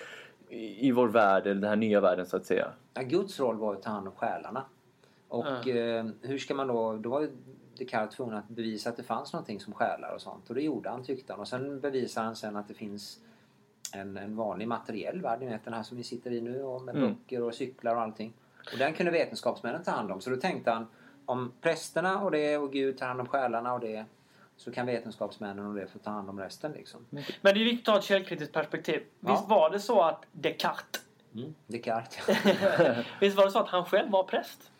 [0.51, 2.67] i, vår värld, eller den här nya världen så att säga?
[2.93, 4.63] Ja, Guds roll var att ta hand om själarna.
[5.27, 5.73] Och Ja.
[5.73, 6.93] eh, hur ska man då...
[6.97, 7.31] Då var ju
[7.77, 10.49] Descartes tvungen att bevisa att det fanns någonting som själar och sånt.
[10.49, 11.39] Och det gjorde han tyckte han.
[11.39, 13.19] Och sen bevisar han sen att det finns
[13.93, 15.39] en, en vanlig materiell värld.
[15.39, 17.09] Ni vet den här som vi sitter i nu och med Mm.
[17.09, 18.33] böcker och cyklar och allting.
[18.73, 20.21] Och den kunde vetenskapsmännen ta hand om.
[20.21, 20.85] Så då tänkte han
[21.25, 24.05] om prästerna och det och Gud tar hand om själarna och det
[24.61, 27.05] så kan vetenskapsmännen och det få ta hand om resten liksom.
[27.09, 29.03] Men det är viktigt att ha ett källkritiskt perspektiv.
[29.19, 29.31] Ja.
[29.31, 31.01] Visst var det så att Descartes,
[31.35, 31.55] Mm.
[31.67, 32.27] Descartes.
[33.21, 34.71] visst var det så att han själv var präst?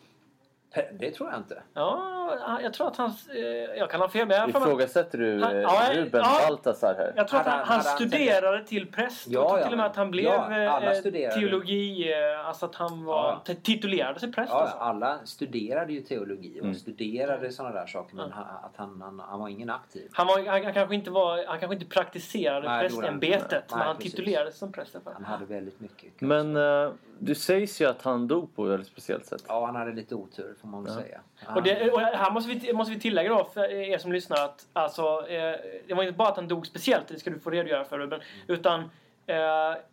[0.94, 1.64] det tror jag inte.
[1.74, 2.21] Ja,
[2.64, 3.10] jag tror att han...
[3.36, 3.44] eh,
[3.78, 6.40] Jag kan ha fel, men Ifrågasätter du Han- eh, ja, Ruben ja.
[6.48, 7.14] Baltasar här?
[7.16, 9.28] Jag tror att han, han- han hade han studerade till präst.
[9.28, 11.36] Ja, jag tror ja, till och med att han blev ja, eh, studerade.
[11.40, 12.14] teologi...
[12.46, 13.54] Alltså att han var, Ja.
[13.54, 14.52] titulerade sig präst.
[14.54, 14.78] Ja, alltså.
[14.78, 16.76] alla studerade ju teologi och Mm.
[16.76, 20.10] studerade sådana där saker men att han, han, han var ingen aktiv.
[20.12, 23.80] Han, var, han, han, kanske inte var, han kanske inte praktiserade Nej, prästämbetet, Nej, men
[23.88, 24.12] han precis.
[24.12, 24.96] titulerade sig som präst.
[25.14, 26.22] Han hade väldigt mycket.
[26.22, 29.44] Men eh, det sägs ju att han dog på ett väldigt speciellt sätt.
[29.48, 31.02] Ja, han hade lite otur får man väl Ja.
[31.02, 31.20] säga.
[31.56, 34.68] Och, det, och här måste vi, måste vi tillägga då för er som lyssnar att
[34.74, 35.56] alltså, eh,
[35.88, 38.22] det var inte bara att han dog speciellt, det ska du få redogöra för Ruben,
[38.48, 38.80] utan
[39.26, 39.38] eh,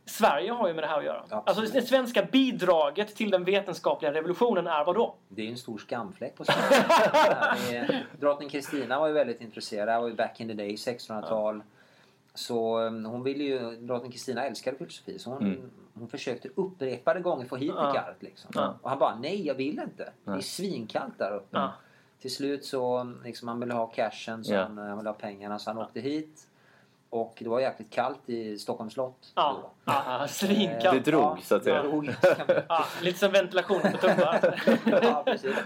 [0.04, 1.20] Sverige har ju med det här att göra.
[1.30, 1.48] Absolut.
[1.48, 5.14] Alltså det svenska bidraget till den vetenskapliga revolutionen är vad då?
[5.28, 7.80] Det är ju en stor skamfläck på Sverige.
[7.80, 9.88] Är- Drottning Kristina var ju väldigt intresserad.
[9.88, 11.62] Det var ju back in the day, 1600-tal.
[12.34, 15.70] Så um, hon ville ju, drottning Kristina älskade filosofi så hon, Mm.
[15.94, 17.86] hon försökte upprepade gånger få hit Ja.
[17.86, 18.22] Descartes.
[18.22, 18.50] Liksom.
[18.54, 18.74] Ja.
[18.82, 20.12] Och han bara, nej jag vill inte.
[20.24, 21.46] Det är svinkallt där uppe.
[21.58, 21.72] Ja.
[22.20, 24.62] Till slut så, liksom han ville ha cashen, så Ja.
[24.62, 26.44] han, han ville ha pengarna så han åkte hit.
[27.11, 29.33] Och det var jäkligt kallt i Stockholms slott.
[29.35, 31.04] Ja, ja Det svinkallt.
[31.04, 31.85] drog så att säga.
[32.68, 34.62] Ja, lite som ventilation på tummar.
[35.02, 35.57] ja, precis.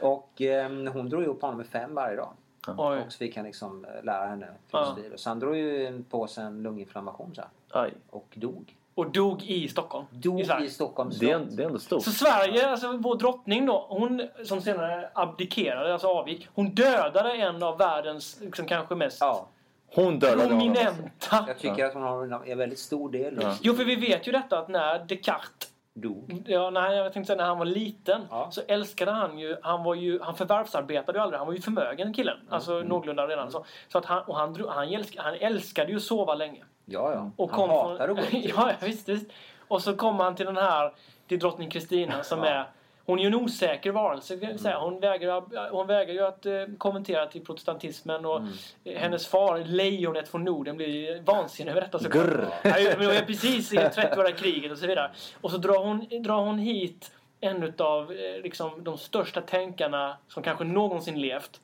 [0.00, 2.32] Och ehm, hon drog ju upp honom med fem varje dag.
[2.66, 2.98] Oj.
[3.06, 5.12] Och så fick han liksom eh, lära henne filosofi.
[5.16, 7.50] Så han drog ju på sig en lunginflammation så här,
[7.82, 7.94] Aj.
[8.10, 8.76] och dog.
[8.94, 10.06] Och dog i Stockholm.
[10.10, 10.70] Dog I i, Sverige.
[10.70, 12.02] Stockholms Det är, det är ändå stort.
[12.02, 17.62] Så Sverige, alltså vår drottning då, hon som senare abdikerade, alltså avgick, hon dödade en
[17.62, 19.48] av världens liksom, kanske mest Ja,
[19.94, 20.68] Hon dödade honom.
[20.70, 20.84] alltså.
[20.84, 21.44] prominenta...
[21.48, 23.54] jag tycker att hon har en, en väldigt stor del Ja.
[23.60, 26.42] Jo, för vi vet ju detta att när Descartes dog.
[26.46, 28.48] Ja, nej, jag tänkte säga när han var liten Ja.
[28.50, 32.14] så älskade han ju, han var ju, han förvärvsarbetade ju aldrig, han var ju förmögen
[32.14, 32.38] killen.
[32.40, 32.52] Mm.
[32.52, 33.64] Alltså någorlunda redan så.
[33.88, 36.64] Så att han, och han, han, älskade, han älskade ju att sova länge.
[36.90, 37.30] Ja, ja.
[37.36, 38.40] Och han kom hatar att gå från.
[38.56, 39.26] Ja, visst, visst.
[39.68, 40.92] Och så kommer han till den här,
[41.28, 42.46] till drottning Kristina som Ja.
[42.46, 42.64] är
[43.06, 44.58] hon är ju en osäker varelse.
[44.58, 44.78] Säga.
[44.78, 48.52] Hon, vägrar, hon vägrar ju att eh, kommentera till protestantismen och Mm.
[49.00, 52.26] hennes far, lejonet från Norden, blir vansinnig över detta såklart.
[52.26, 52.96] Grr.
[52.96, 55.10] Hon är precis i det 30-åriga kriget och så vidare.
[55.40, 60.42] Och så drar hon, drar hon hit en av eh, liksom, de största tänkarna som
[60.42, 61.60] kanske någonsin levt.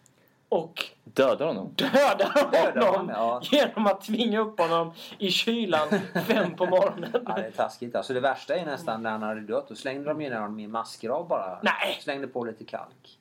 [0.49, 1.75] Och Dödar honom.
[1.75, 3.41] dödar Dödar honom honom, ja.
[3.43, 5.89] genom att tvinga upp honom i kylan
[6.27, 7.11] fem på morgonen.
[7.13, 7.95] Ja, det är taskigt.
[7.95, 9.69] Alltså det värsta är nästan när han hade dött.
[9.69, 11.59] Då slängde de in honom i en massgrav bara.
[11.63, 11.99] Nej.
[12.01, 13.19] Slängde på lite kalk.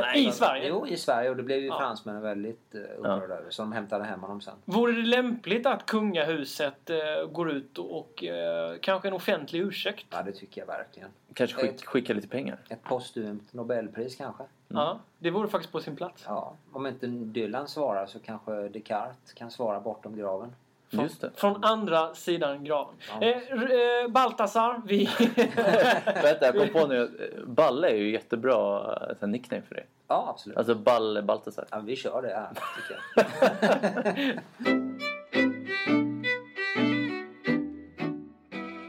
[0.00, 0.68] Nej, I Sverige?
[0.68, 1.30] Jo, i Sverige.
[1.30, 1.78] Och det blev ju Ja.
[1.78, 3.50] fransmännen väldigt uh, upprörda över.
[3.50, 4.54] Så de hämtade hem honom sen.
[4.64, 10.06] Vore det lämpligt att kungahuset eh, går ut och, eh, kanske en offentlig ursäkt?
[10.10, 11.08] Ja, det tycker jag verkligen.
[11.34, 12.58] Kanske skick, skicka lite pengar.
[12.68, 14.44] Ett postumt Nobelpris kanske.
[14.68, 16.24] Ja, det vore faktiskt på sin plats.
[16.26, 20.52] Ja, om inte Dylan svarar så kanske Descartes kan svara bortom graven.
[20.90, 21.30] Från, Just det.
[21.36, 22.94] från andra sidan graven.
[23.20, 23.26] Ja.
[23.26, 25.04] Eh, eh, Baltasar, vi...
[26.22, 27.10] Vänta, jag kom på nu.
[27.46, 29.86] Balle är ju jättebra eh, så här nickname för dig.
[30.08, 30.58] Ja, absolut.
[30.58, 31.64] Alltså Balle Baltasar.
[31.70, 33.00] Ja, vi kör det här, tycker
[34.64, 34.82] jag.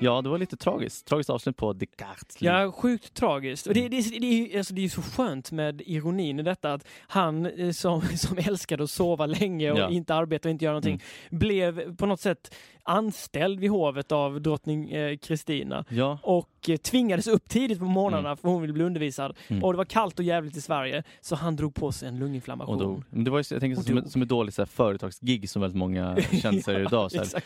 [0.08, 1.08] Ja, det var lite tragiskt.
[1.08, 2.52] Tragiskt avslut på Descartes liv.
[2.52, 3.68] Ja, sjukt tragiskt.
[3.68, 6.44] Och det, det, det, är ju- alltså, det är ju så skönt med ironin i
[6.44, 9.90] detta att han eh, som, som älskade att sova länge och Ja.
[9.90, 12.56] inte arbeta och inte göra någonting blev på något sätt
[12.88, 15.86] anställd vid hovet av drottning eh, Kristina.
[15.90, 19.38] Ja, och eh, tvingades upp tidigt på morgnarna för hon ville bli undervisad.
[19.48, 19.64] Mm.
[19.64, 22.20] Och det var kallt och jävligt i Sverige så han drog på sig en och
[22.20, 22.78] lunginflammation.
[22.78, 23.04] dog.
[23.10, 25.50] Men det var ju, jag tänker Och som, ett- som ett dåligt så här, företagsgig
[25.50, 27.12] som väldigt många kändisar gör idag.
[27.12, 27.44] Så här,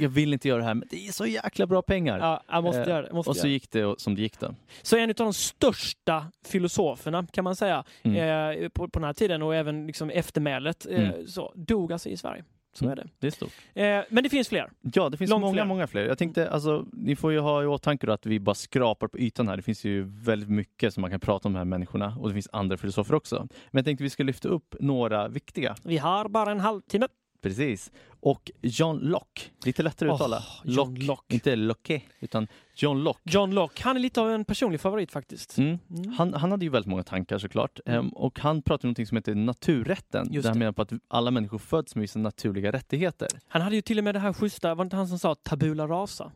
[0.00, 2.18] jag vill inte göra det här, men det är så jäkla bra pengar.
[2.18, 3.12] Ja, jag måste Eh, göra det.
[3.12, 4.54] Måste och så gick det som det gick då.
[4.82, 8.62] Så en av de största filosoferna kan man säga Mm.
[8.62, 11.26] eh, på, på den här tiden och även liksom eftermälet eh, Mm.
[11.26, 12.44] så dog alltså i Sverige.
[12.76, 12.92] Så Mm.
[12.98, 13.08] är det.
[13.18, 13.52] Det är stort.
[13.74, 14.70] Eh, men det finns fler.
[14.94, 15.64] Ja, det finns Långt många, fler.
[15.64, 16.04] många fler.
[16.04, 19.48] Jag tänkte, alltså, ni får ju ha i åtanke att vi bara skrapar på ytan
[19.48, 19.56] här.
[19.56, 22.34] Det finns ju väldigt mycket som man kan prata om de här människorna och det
[22.34, 23.36] finns andra filosofer också.
[23.70, 25.74] Men jag tänkte vi ska lyfta upp några viktiga.
[25.82, 27.06] Vi har bara en halvtimme.
[27.40, 27.92] Precis.
[28.20, 30.42] Och John Locke, lite lättare att Åh, uttala.
[30.64, 31.34] John Locke.
[31.34, 33.20] Inte Locke, utan John Locke.
[33.24, 35.58] John Locke, han är lite av en personlig favorit faktiskt.
[35.58, 35.78] Mm.
[35.90, 36.12] Mm.
[36.12, 37.80] Han, han hade ju väldigt många tankar såklart.
[37.86, 40.32] Ehm, och han pratade om något som heter naturrätten.
[40.32, 43.28] Just där han menar på att alla människor föds med vissa naturliga rättigheter.
[43.48, 45.34] Han hade ju till och med det här schyssta, var det inte han som sa
[45.34, 46.32] tabula rasa?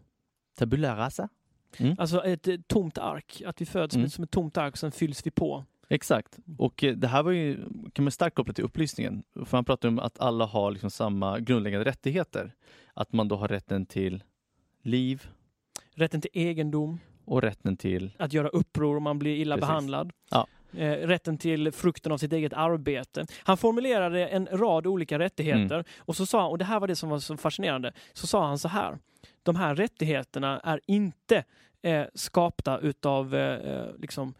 [0.58, 1.28] Tabula rasa.
[1.98, 4.10] Alltså ett eh, tomt ark, att vi föds Mm.
[4.10, 5.64] som ett tomt ark och sen fylls vi på.
[5.92, 6.38] Exakt.
[6.58, 7.56] Och eh, det här var ju,
[7.92, 9.22] kan man starkt koppla till upplysningen.
[9.44, 12.54] För han pratar om att alla har liksom samma grundläggande rättigheter.
[12.94, 14.24] Att man då har rätten till
[14.82, 15.22] liv
[15.94, 18.10] Rätten till egendom, och rätten till...
[18.18, 19.68] att göra uppror om man blir illa Precis.
[19.68, 20.12] behandlad.
[20.30, 20.46] Ja.
[20.72, 23.26] Eh, rätten till frukten av sitt eget arbete.
[23.42, 25.84] Han formulerade en rad olika rättigheter Mm.
[25.98, 28.46] och så sa han, och det här var det som var så fascinerande, så sa
[28.46, 28.98] han så här.
[29.42, 31.44] De här rättigheterna är inte
[31.82, 34.34] eh, skapta utav eh, eh, liksom,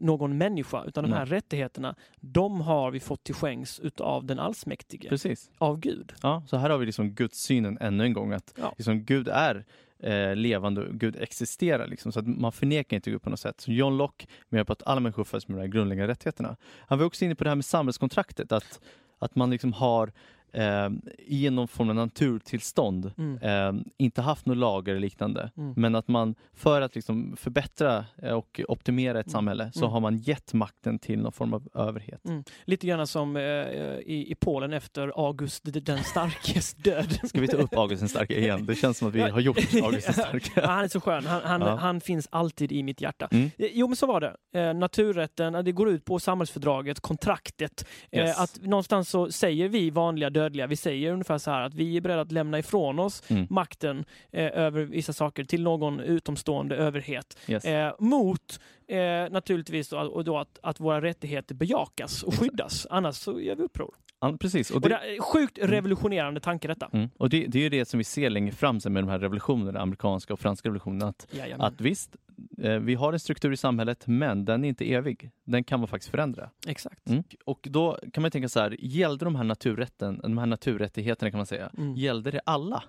[0.00, 1.34] någon människa, utan de här Nej.
[1.38, 5.50] rättigheterna, de har vi fått till skänks utav den allsmäktige, Precis.
[5.58, 6.12] av Gud.
[6.22, 8.32] Ja, så här har vi liksom Guds synen ännu en gång.
[8.32, 8.74] Att Ja.
[8.78, 9.64] liksom Gud är
[9.98, 11.86] eh, levande och Gud existerar.
[11.86, 13.60] Liksom, så att man förnekar inte Gud på något sätt.
[13.60, 16.56] Så John Locke menar på att alla människor föds med de här grundläggande rättigheterna.
[16.86, 18.52] Han var också inne på det här med samhällskontraktet.
[18.52, 18.80] Att,
[19.18, 20.12] att man liksom har
[20.52, 23.38] eh, i någon form av naturtillstånd Mm.
[23.78, 25.50] eh, inte haft några lagar eller liknande.
[25.56, 25.74] Mm.
[25.76, 29.32] Men att man för att liksom förbättra eh, och optimera ett Mm.
[29.32, 29.92] samhälle så Mm.
[29.92, 32.24] har man gett makten till någon form av överhet.
[32.24, 32.44] Mm.
[32.64, 37.18] Lite grann som eh, i, i Polen efter August den starkes död.
[37.28, 38.66] Ska vi ta upp August den starka igen?
[38.66, 40.60] Det känns som att vi har gjort August den starka.
[40.60, 41.26] Ja, han är så skön.
[41.26, 41.76] Han, han, Ja.
[41.76, 43.28] han finns alltid i mitt hjärta.
[43.30, 43.50] Mm.
[43.58, 44.36] Eh, Jo, men så var det.
[44.60, 47.86] Eh, naturrätten, eh, det går ut på samhällsfördraget, kontraktet.
[48.10, 48.38] Eh, Yes.
[48.38, 52.00] att någonstans så säger vi vanliga dödliga, vi säger ungefär så här att vi är
[52.00, 53.46] beredda att lämna ifrån oss Mm.
[53.50, 57.38] makten eh, över vissa saker till någon utomstående överhet.
[57.48, 57.64] Yes.
[57.64, 62.86] Eh, mot eh, naturligtvis då, och då att, att våra rättigheter bejakas och skyddas.
[62.90, 63.94] Annars så gör vi uppror.
[64.20, 64.70] Ja, precis.
[64.70, 66.90] Och Och det, det är sjukt revolutionerande tanke detta.
[66.92, 67.08] mm.
[67.16, 69.18] och det, det är ju det som vi ser längre fram sen med de här
[69.18, 71.08] revolutionerna, amerikanska och franska revolutionerna.
[71.08, 71.66] Att, Jajamän.
[71.66, 72.16] att visst,
[72.62, 75.30] eh, vi har en struktur i samhället, men den är inte evig.
[75.44, 76.50] Den kan man faktiskt förändra.
[76.66, 77.08] Exakt.
[77.08, 77.22] Mm.
[77.44, 81.38] Och då kan man tänka så här, gällde de här naturrätten, de här naturrättigheterna kan
[81.38, 81.94] man säga, Mm.
[81.96, 82.82] gällde det alla?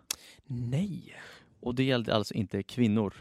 [0.45, 1.13] Nej.
[1.59, 3.13] Och det gällde alltså inte kvinnor.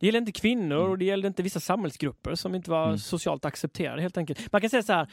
[0.00, 0.90] Det gällde inte kvinnor Mm.
[0.90, 2.98] och det gällde inte vissa samhällsgrupper som inte var Mm.
[2.98, 4.52] socialt accepterade helt enkelt.
[4.52, 5.06] Man kan säga så här,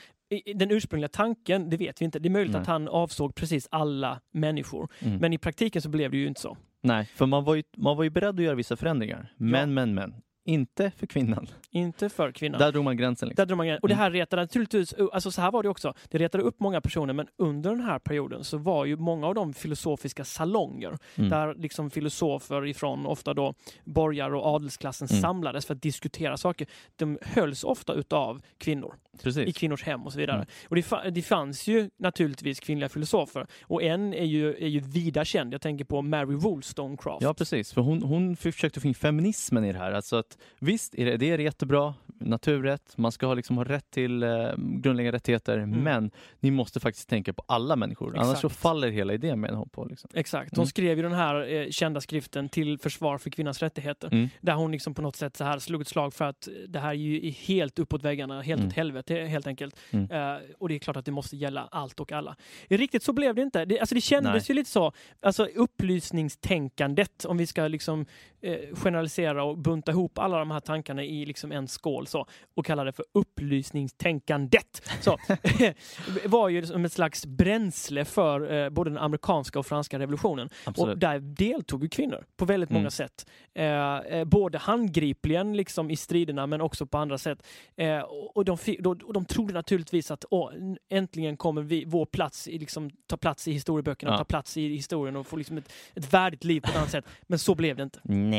[0.55, 2.19] den ursprungliga tanken, det vet vi inte.
[2.19, 2.61] Det är möjligt Nej.
[2.61, 4.89] att han avsåg precis alla människor.
[4.99, 5.17] Mm.
[5.17, 6.57] Men i praktiken så blev det ju inte så.
[6.81, 9.33] Nej, för man var, ju, man var ju beredd att göra vissa förändringar.
[9.37, 10.13] Men, men, men.
[10.47, 11.47] Inte för kvinnan.
[11.71, 12.59] Inte för kvinnan.
[12.59, 13.29] Där drog man gränsen.
[13.29, 13.41] Liksom.
[13.41, 13.81] Där drog man gränsen.
[13.81, 16.81] Och det här retade naturligtvis, alltså så här var det också, det retade upp många
[16.81, 21.29] personer men under den här perioden så var ju många av de filosofiska salonger Mm.
[21.29, 23.53] där liksom filosofer ifrån ofta då
[23.85, 25.21] borgar och adelsklassen Mm.
[25.21, 26.67] samlades för att diskutera saker.
[26.95, 29.57] De hölls ofta utav kvinnor i Precis.
[29.57, 30.35] kvinnors hem och så vidare.
[30.37, 30.47] Mm.
[30.69, 35.25] Och det, det fanns ju naturligtvis kvinnliga filosofer och en är ju, är ju vida
[35.25, 35.53] känd.
[35.53, 37.21] Jag tänker på Mary Wollstonecraft.
[37.21, 37.73] Ja, precis.
[37.73, 39.91] För hon, hon försökte få in feminismen i det här.
[39.91, 43.91] Alltså att, visst, är det, det är jättebra, naturrätt, man ska ha, liksom, ha rätt
[43.91, 48.17] till eh, grundläggande rättigheter, men ni måste faktiskt tänka på alla människor.
[48.17, 48.61] Annars så Exakt.
[48.61, 49.85] faller hela idén med på.
[49.85, 50.09] Liksom.
[50.13, 50.51] Exakt.
[50.51, 50.67] Hon Mm.
[50.67, 54.07] skrev ju den här eh, kända skriften Till försvar för kvinnans rättigheter.
[54.11, 54.29] Mm.
[54.41, 56.89] Där hon liksom på något sätt så här slog ett slag för att det här
[56.89, 58.67] är ju helt uppåt väggarna, helt Mm.
[58.67, 59.75] åt helvete helt enkelt.
[59.91, 60.11] Mm.
[60.11, 62.35] Eh, och det är klart att det måste gälla allt och alla.
[62.67, 63.65] Riktigt så blev det inte.
[63.65, 64.41] Det, alltså det kändes Nej.
[64.47, 68.05] ju lite så, alltså upplysningstänkandet, om vi ska liksom
[68.47, 72.65] eh, generalisera och bunta ihop alla de här tankarna i liksom en skål så, och
[72.65, 74.81] kalla det för upplysningstänkandet.
[75.01, 75.17] Så,
[76.25, 80.47] var ju som ett slags bränsle för eh, både den amerikanska och franska revolutionen.
[80.47, 80.99] Och Absolut.
[80.99, 82.91] där deltog ju kvinnor på väldigt många Mm.
[82.91, 83.29] sätt.
[83.53, 87.43] Eh, eh, både handgripligen liksom i striderna men också på andra sätt.
[87.75, 90.51] Eh, och, och, de, då, och de trodde naturligtvis att åh,
[90.89, 94.17] äntligen kommer vi, vår plats i, liksom, ta plats i historieböckerna, Ja.
[94.17, 97.05] ta plats i historien och få liksom ett, ett värdigt liv på ett annat sätt.
[97.27, 97.99] Men så blev det inte.
[98.03, 98.36] Nej,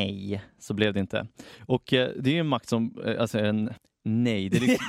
[0.59, 1.27] så blev det inte.
[1.65, 4.85] Och eh, det är ju en makt som, eh, alltså en Nej, det är liksom,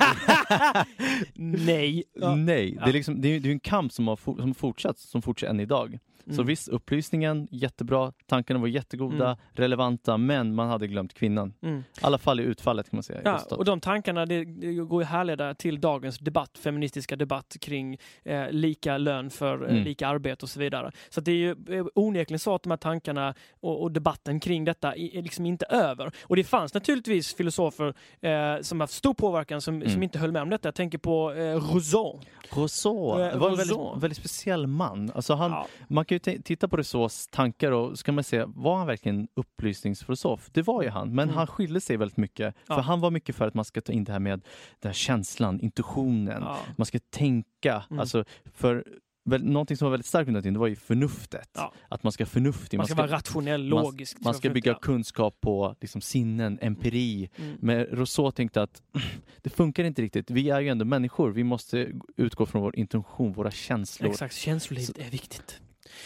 [1.65, 2.03] Nej.
[2.37, 2.77] Nej.
[2.83, 4.99] Det är, liksom, det är, det är en kamp som har, for, som har fortsatt,
[4.99, 5.99] som fortsätter än idag.
[6.25, 6.45] Så Mm.
[6.45, 9.37] visst, upplysningen jättebra, tankarna var jättegoda, Mm.
[9.53, 11.53] relevanta, men man hade glömt kvinnan.
[11.61, 11.79] Mm.
[11.79, 13.21] I alla fall i utfallet kan man säga.
[13.23, 17.97] Ja, och de tankarna det, det går ju härleda till dagens debatt, feministiska debatt kring
[18.23, 19.83] eh, lika lön för eh, Mm.
[19.83, 20.91] lika arbete och så vidare.
[21.09, 24.65] Så det är ju eh, onekligen så att de här tankarna och, och debatten kring
[24.65, 26.11] detta är liksom inte över.
[26.23, 27.87] Och det fanns naturligtvis filosofer
[28.21, 29.89] eh, som har haft stor påverkan som, Mm.
[29.89, 30.67] som inte höll med om detta.
[30.67, 32.19] Jag tänker på eh, Rousseau.
[32.55, 33.99] Rousseau Eh, det var en väldigt, Rousseau.
[33.99, 35.11] väldigt speciell man.
[35.15, 35.67] Alltså han, Ja.
[35.87, 39.27] Man kan ju titta på Rousseaus tankar och så kan man se, var han verkligen
[39.33, 40.49] upplysningsfilosof?
[40.51, 41.35] Det var ju han, men Mm.
[41.37, 42.55] han skilde sig väldigt mycket.
[42.67, 42.75] Ja.
[42.75, 44.41] För han var mycket för att man ska ta in det här med
[44.79, 46.41] den här känslan, intuitionen.
[46.41, 46.57] Ja.
[46.77, 47.83] Man ska tänka.
[47.89, 47.99] Mm.
[47.99, 48.83] Alltså, för
[49.25, 51.49] väl, någonting som var väldigt starkt under den tiden, det var ju förnuftet.
[51.53, 51.73] Ja.
[51.89, 52.77] Att man ska förnuftig.
[52.77, 54.17] Man ska, vara rationell, man- logisk.
[54.21, 57.29] man ska bygga kunskap på liksom, sinnen, empiri.
[57.35, 57.57] Mm.
[57.59, 58.81] Men Rousseau tänkte att
[59.41, 60.31] det funkar inte riktigt.
[60.31, 61.31] Vi är ju ändå människor.
[61.31, 64.09] Vi måste utgå från vår intention, våra känslor.
[64.09, 65.61] Exakt, känslolivet är viktigt.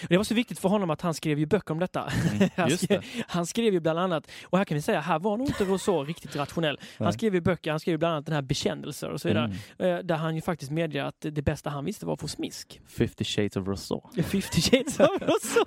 [0.10, 2.12] Det var så viktigt för honom att han skrev ju böcker om detta.
[2.36, 5.38] Mm, han, skrev, han skrev ju bland annat, och här kan vi säga, här var
[5.38, 6.80] nog inte Rousseau riktigt rationell.
[7.00, 9.54] Han skrev ju böcker, han skrev ju bland annat den här Bekännelser och så vidare,
[9.80, 9.96] Mm.
[9.98, 12.82] eh, där han ju faktiskt medger att det bästa han visste var att få smisk.
[12.88, 14.02] 50 shades of Rousseau.
[14.24, 15.66] 50 shades of Rousseau.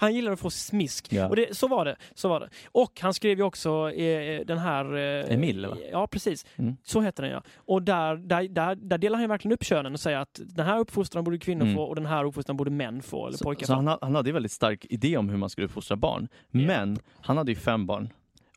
[0.00, 1.12] han gillade att få smisk.
[1.12, 1.28] Ja.
[1.28, 1.96] Och det, så var det.
[2.14, 2.48] Så var det.
[2.72, 4.96] Och han skrev ju också eh, den här...
[4.96, 5.76] Eh, Emile, va?
[5.92, 6.46] Ja, precis.
[6.56, 6.76] Mm.
[6.82, 7.42] Så heter den ja.
[7.56, 10.66] Och där, där, där, där delar han ju verkligen upp könen och säger att den
[10.66, 11.74] här uppfostran borde kvinnor Mm.
[11.76, 14.14] få och den här uppfostran borde män få, eller Så, pojkar så han, ha- han
[14.14, 16.28] hade väldigt stark idé om hur man skulle uppfostra barn.
[16.50, 16.60] Ja.
[16.60, 18.08] Men han hade ju fem barn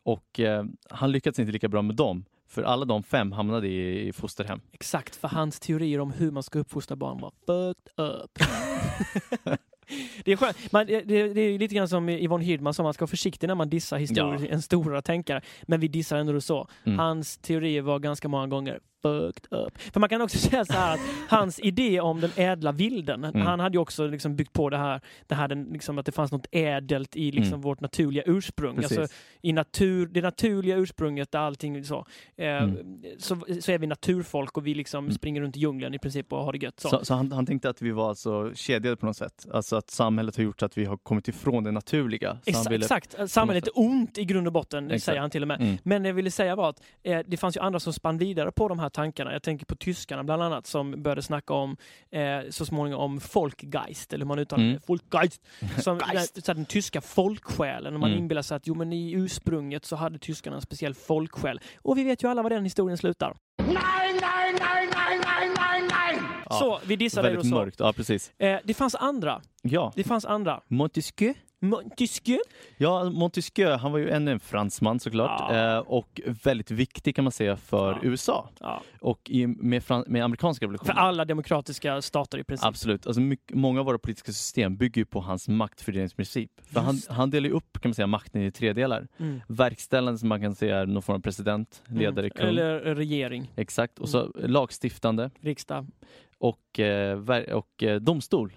[0.02, 2.24] och eh, han lyckades inte lika bra med dem.
[2.50, 4.60] För alla de fem hamnade i, i fosterhem.
[4.72, 8.38] Exakt, för hans teorier om hur man ska uppfostra barn var fucked up.
[10.24, 10.72] Det är skönt.
[10.72, 13.54] Man, det, det är lite grann som Yvonne Hirdman sa, man ska vara försiktig när
[13.54, 14.46] man dissar histori- Ja.
[14.54, 15.40] en stora tänkare.
[15.62, 16.68] Men vi dissar ändå så.
[16.84, 16.98] Mm.
[16.98, 19.78] Hans teorier var ganska många gånger fucked up.
[19.92, 23.46] För man kan också säga så här att hans idé om den ädla vilden, Mm.
[23.46, 26.12] han hade ju också liksom byggt på det här, det här den, liksom att det
[26.12, 27.60] fanns något ädelt i liksom Mm.
[27.60, 28.76] vårt naturliga ursprung.
[28.76, 28.98] Precis.
[28.98, 32.06] Alltså, I natur, det naturliga ursprunget där allting så,
[32.36, 33.02] eh, Mm.
[33.18, 35.14] så, så är vi naturfolk och vi liksom Mm.
[35.14, 36.80] springer runt i djungeln i princip och har det gött.
[36.80, 36.88] Så.
[36.88, 39.46] Så, så han, han tänkte att vi var alltså kedjade på något sätt.
[39.52, 42.38] Alltså att samhället har gjort att vi har kommit ifrån det naturliga.
[42.44, 45.02] Exa- ville- Exakt, samhället är ont i grund och botten, Exakt.
[45.04, 45.60] säger han till och med.
[45.60, 45.76] Mm.
[45.82, 48.52] Men det jag ville säga var att eh, det fanns ju andra som spann vidare
[48.52, 49.32] på de här tankarna.
[49.32, 51.76] Jag tänker på tyskarna bland annat som började snacka om
[52.10, 52.20] eh,
[52.50, 54.74] så småningom om Folkgeist, eller hur man uttalar Mm.
[54.74, 54.86] det.
[54.86, 55.42] Folkgeist.
[55.82, 56.34] Som, Geist.
[56.34, 57.94] den, så här, den tyska folksjälen.
[57.94, 58.22] Och man Mm.
[58.22, 61.60] inbillar sig att jo, men i ursprunget så hade tyskarna en speciell folksjäl.
[61.82, 63.36] Och vi vet ju alla vad den historien slutar.
[66.50, 67.54] Ja, Så, vi dissade det så.
[67.54, 68.32] mörkt, ja precis.
[68.38, 69.40] Eh, det fanns andra.
[69.62, 70.60] Ja, Det fanns andra.
[70.68, 71.34] Montesquieu.
[71.60, 72.38] Montesquieu.
[72.76, 75.40] Ja, Montesquieu, han var ju ännu en fransman såklart.
[75.54, 75.74] Ja.
[75.76, 77.98] Eh, och väldigt viktig kan man säga för Ja.
[78.02, 78.48] USA.
[78.60, 78.82] Ja.
[79.00, 80.98] Och i, med, fran- med amerikanska För revolutionen.
[80.98, 82.66] alla demokratiska stater i princip.
[82.66, 83.06] Absolut.
[83.06, 86.50] Alltså mycket, många av våra politiska system bygger på hans maktfördelningsprincip.
[86.72, 89.08] För han, han delar ju upp kan man säga, makten i tre delar.
[89.18, 89.40] Mm.
[89.48, 92.30] Verkställande som man kan säga är någon form av president, ledare, Mm.
[92.30, 92.46] kung.
[92.48, 93.98] Eller regering, Exakt.
[93.98, 95.86] Och så lagstiftande riksdag.
[96.38, 97.18] och, eh,
[97.52, 98.52] och eh, domstol.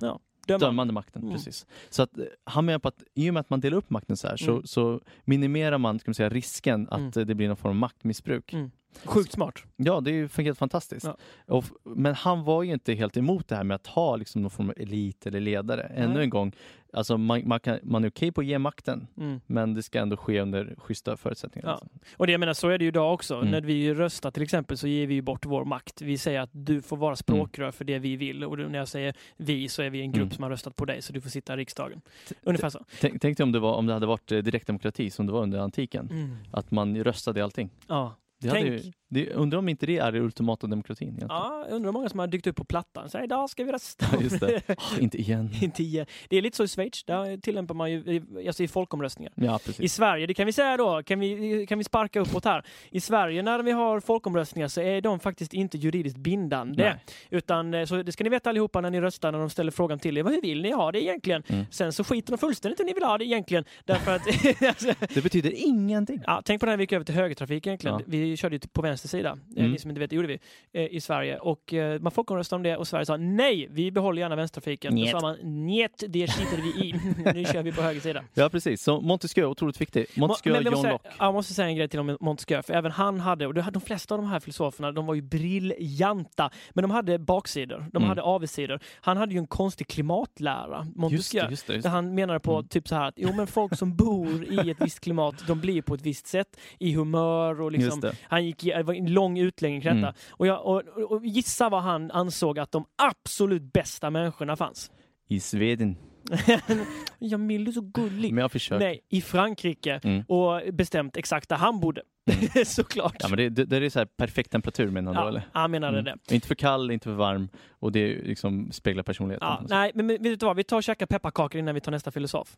[0.52, 0.66] Dömande.
[0.66, 0.72] Döma.
[0.72, 1.34] Dömande makten, Mm.
[1.34, 1.66] precis.
[1.90, 4.18] Så att eh, han menar på att i och med att man delar upp makten
[4.18, 4.64] så här så, Mm.
[4.66, 7.28] så minimerar man ska man säga, risken att Mm.
[7.28, 8.56] det blir någon form av maktmissbruk.
[9.04, 9.14] Mm.
[9.14, 9.60] Sjukt smart.
[9.76, 11.06] Ja, det är helt fantastiskt.
[11.06, 11.18] Ja.
[11.48, 14.52] Och, men han var ju inte helt emot det här med att ha liksom, någon
[14.52, 15.84] form av elit eller ledare.
[15.84, 16.24] Ännu Nej.
[16.24, 16.52] en gång,
[16.94, 19.42] alltså, man, man, kan, man är okej på att ge makten, Mm.
[19.48, 21.68] men det ska ändå ske under schyssta förutsättningar.
[21.70, 21.88] Ja.
[22.18, 23.36] Och det jag menar, så är det ju idag också.
[23.36, 23.52] Mm.
[23.52, 26.02] När vi röstar till exempel så ger vi ju bort vår makt.
[26.02, 28.44] Vi säger att du får vara språkrör för det vi vill.
[28.44, 30.32] Och när jag säger vi så är vi en grupp Mm.
[30.32, 32.02] som har röstat på dig så du får sitta i riksdagen.
[32.44, 32.86] Ungefär så.
[33.02, 35.42] Tänk, tänk dig om det, var, om det hade varit eh, direktdemokrati som det var
[35.42, 36.10] under antiken.
[36.12, 36.36] Mm.
[36.52, 37.70] Att man röstade i allting.
[37.88, 38.16] Ja.
[38.42, 38.86] Det hade Tänk.
[38.86, 41.30] ju, det, undrar om inte det är det ultimata demokratin egentligen.
[41.30, 43.10] ja, undrar hur många som har dykt upp på plattan.
[43.10, 44.06] Så här, idag ska vi rösta.
[44.14, 44.62] Ja, just det.
[44.78, 45.50] Ah, inte igen.
[45.62, 46.06] Inte igen.
[46.30, 47.04] Det är lite så i Schweiz.
[47.04, 49.34] Där tillämpar man ju i- alltså i folkomröstningar.
[49.36, 49.90] Ja, I.
[49.90, 52.66] Sverige, det kan vi säga då, kan vi, kan vi sparka uppåt här.
[52.90, 56.84] I Sverige när vi har folkomröstningar så är de faktiskt inte juridiskt bindande.
[56.84, 56.96] Nej.
[57.30, 60.00] Utan, eh, så det ska ni veta allihopa när ni röstar, när de ställer frågan
[60.00, 60.24] till er.
[60.24, 61.44] Hur vill ni ha det egentligen?
[61.48, 61.66] Mm.
[61.72, 63.66] Sen så skiter de fullständigt i hur ni vill ha det egentligen.
[63.86, 64.22] Därför att,
[64.68, 66.22] alltså, Det betyder ingenting.
[66.26, 67.96] ja, tänk på här vi gick över till högertrafik egentligen.
[68.00, 68.06] Ja.
[68.08, 69.30] Vi körde ju på vänster sida.
[69.30, 69.72] Eh, Mm.
[69.72, 70.40] Ni som inte vet, det gjorde vi
[70.74, 71.38] eh, i Sverige.
[71.38, 74.92] Och eh, man folkomröstade om det och Sverige sa nej, vi behåller gärna vänstertrafiken.
[74.92, 75.12] Då Njet.
[75.12, 76.92] sa man njet, det skiter vi i.
[77.34, 78.24] nu kör vi på höger sida.
[78.34, 78.84] Ja, precis.
[78.84, 80.06] Så Montesquieu, otroligt viktig.
[80.18, 81.10] Montesquieu jag John måste, Locke.
[81.20, 84.16] jag måste säga en grej till om Montesquieu, för även han hade, och de flesta
[84.16, 88.10] av de här filosoferna, de var ju briljanta, men de hade baksidor, de Mm.
[88.10, 88.80] hade avigsidor.
[89.02, 91.44] Han hade ju en konstig klimatlära, Just Montesquieu.
[91.44, 91.74] det, just det.
[91.74, 91.96] Just Där det.
[91.96, 92.68] han menade på Mm.
[92.68, 95.82] typ så här att jo men folk som bor i ett visst klimat, de blir
[95.82, 99.82] på ett visst sätt i humör och liksom, Just han gick, var en lång utläggning
[99.82, 100.08] kring detta.
[100.08, 100.16] Mm.
[100.30, 104.92] Och, jag, och, och, gissa vad han ansåg att de absolut bästa människorna fanns.
[105.28, 105.98] I Sweden.
[107.20, 108.34] Jamil, du är så gullig.
[108.34, 108.80] Men jag.
[108.80, 110.00] Nej, i Frankrike.
[110.04, 110.24] Mm.
[110.28, 112.02] Och bestämt exakt där han bodde.
[112.66, 113.16] Såklart.
[113.20, 115.44] Ja, men det, det, det är så här perfekt temperatur menar du Ja, eller?
[115.54, 116.18] han menade Mm.
[116.28, 116.36] det.
[116.36, 119.48] Inte för kall, inte för varm och det liksom speglar personligheten.
[119.48, 120.56] Ja, nej, men men vet du vad?
[120.56, 122.58] Vi tar och käkar pepparkakor innan vi tar nästa filosof.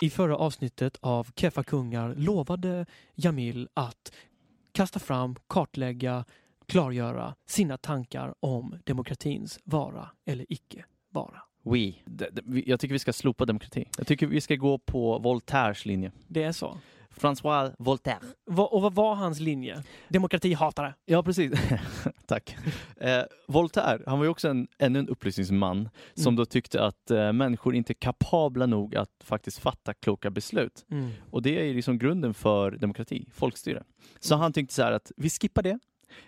[0.00, 4.12] I förra avsnittet av Keffa Kungar lovade Jamil att
[4.72, 6.24] kasta fram, kartlägga,
[6.66, 11.42] klargöra sina tankar om demokratins vara eller icke vara.
[12.44, 13.84] Vi- jag tycker vi ska slopa demokrati.
[13.98, 16.12] Jag tycker vi ska gå på Voltaires linje.
[16.28, 16.78] Det är så.
[17.16, 18.20] François Voltaire.
[18.46, 19.82] Va- Och vad var hans linje?
[20.08, 20.94] Demokratihatare.
[21.04, 21.52] Ja, precis.
[22.30, 22.56] Tack.
[22.96, 26.36] Eh, Voltaire, han var ju också en, ännu en upplysningsman som Mm.
[26.36, 30.84] då tyckte att eh, människor inte är kapabla nog att faktiskt fatta kloka beslut.
[30.90, 31.10] Mm.
[31.30, 33.82] Och det är ju liksom grunden för demokrati, folkstyre.
[34.20, 35.78] Så han tyckte så här att vi skippar det.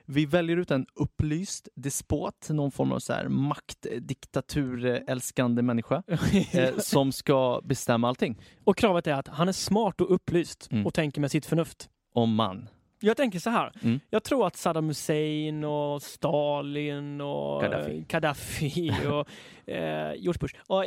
[0.04, 6.02] Vi väljer ut en upplyst despot, någon form av så här maktdiktaturälskande människa
[6.52, 8.40] eh, som ska bestämma allting.
[8.64, 10.86] och kravet är att han är smart och upplyst Mm.
[10.86, 11.88] och tänker med sitt förnuft.
[12.14, 12.68] Om man.
[13.02, 13.72] Jag tänker så här.
[13.82, 14.00] Mm.
[14.10, 17.98] Jag tror att Saddam Hussein och Stalin och Gaddafi.
[17.98, 19.28] eh, Gaddafi och
[19.72, 20.54] eh, George Bush.
[20.66, 20.84] Och,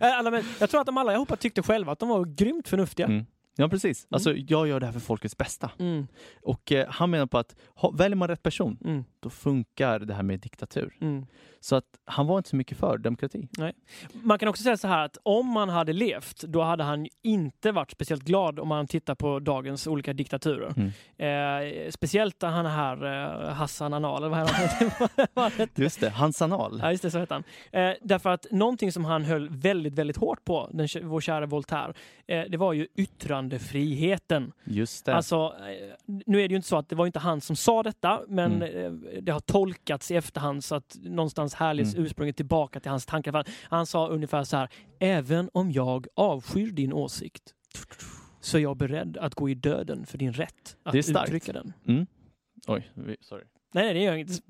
[0.00, 2.68] alla, alla, men, jag tror att de alla allihopa tyckte själva att de var grymt
[2.68, 3.06] förnuftiga.
[3.06, 3.26] Mm.
[3.56, 4.06] Ja, precis.
[4.10, 5.70] Alltså, jag gör det här för folkets bästa.
[5.78, 6.06] Mm,
[6.42, 10.14] Och eh, han menar på att ha, väljer man rätt person, mm, då funkar det
[10.14, 10.96] här med diktatur.
[11.00, 11.26] mm.
[11.64, 13.48] Så att han var inte så mycket för demokrati.
[14.12, 17.72] Man kan också säga så här att om man hade levt, då hade han inte
[17.72, 20.74] varit speciellt glad om man tittar på dagens olika diktaturer.
[20.76, 21.84] Mm.
[21.86, 23.04] Eh, speciellt han här
[23.48, 24.68] eh, Hassan Anal, vad han?
[25.34, 25.50] Han?
[25.74, 26.78] Just det, Hans Anal.
[26.82, 27.44] Ja, just det, så heter han.
[27.82, 31.92] Eh, därför att någonting som han höll väldigt, väldigt hårt på, den, vår kära Voltaire,
[32.26, 32.86] eh, det var ju
[33.46, 34.52] yttrandefriheten.
[34.64, 35.14] Just det.
[35.14, 35.94] Alltså, eh,
[36.26, 38.62] nu är det ju inte så att det var inte han som sa detta, men
[38.62, 42.06] eh, det har tolkats i efterhand så att någonstans härleds Mm.
[42.06, 43.44] ursprunget tillbaka till hans tankar.
[43.62, 47.54] Han sa ungefär så här, även om jag avskyr din åsikt
[48.40, 51.28] så är jag beredd att gå i döden för din rätt att Det är starkt.
[51.28, 51.72] uttrycka den.
[51.88, 52.06] Mm.
[52.66, 53.44] Oj, sorry.
[53.74, 54.42] Nej, nej, det gör jag inte.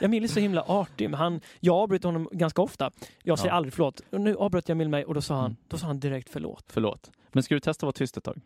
[0.00, 2.90] Jamil är så himla artig, men han, jag avbryter honom ganska ofta.
[3.22, 3.56] Jag säger Ja.
[3.56, 4.00] aldrig förlåt.
[4.12, 5.56] Och nu avbröt Jamil mig och då sa han, Mm.
[5.68, 6.64] då sa han direkt förlåt.
[6.68, 7.10] Förlåt.
[7.34, 8.40] Men ska du testa att vara tyst ett tag?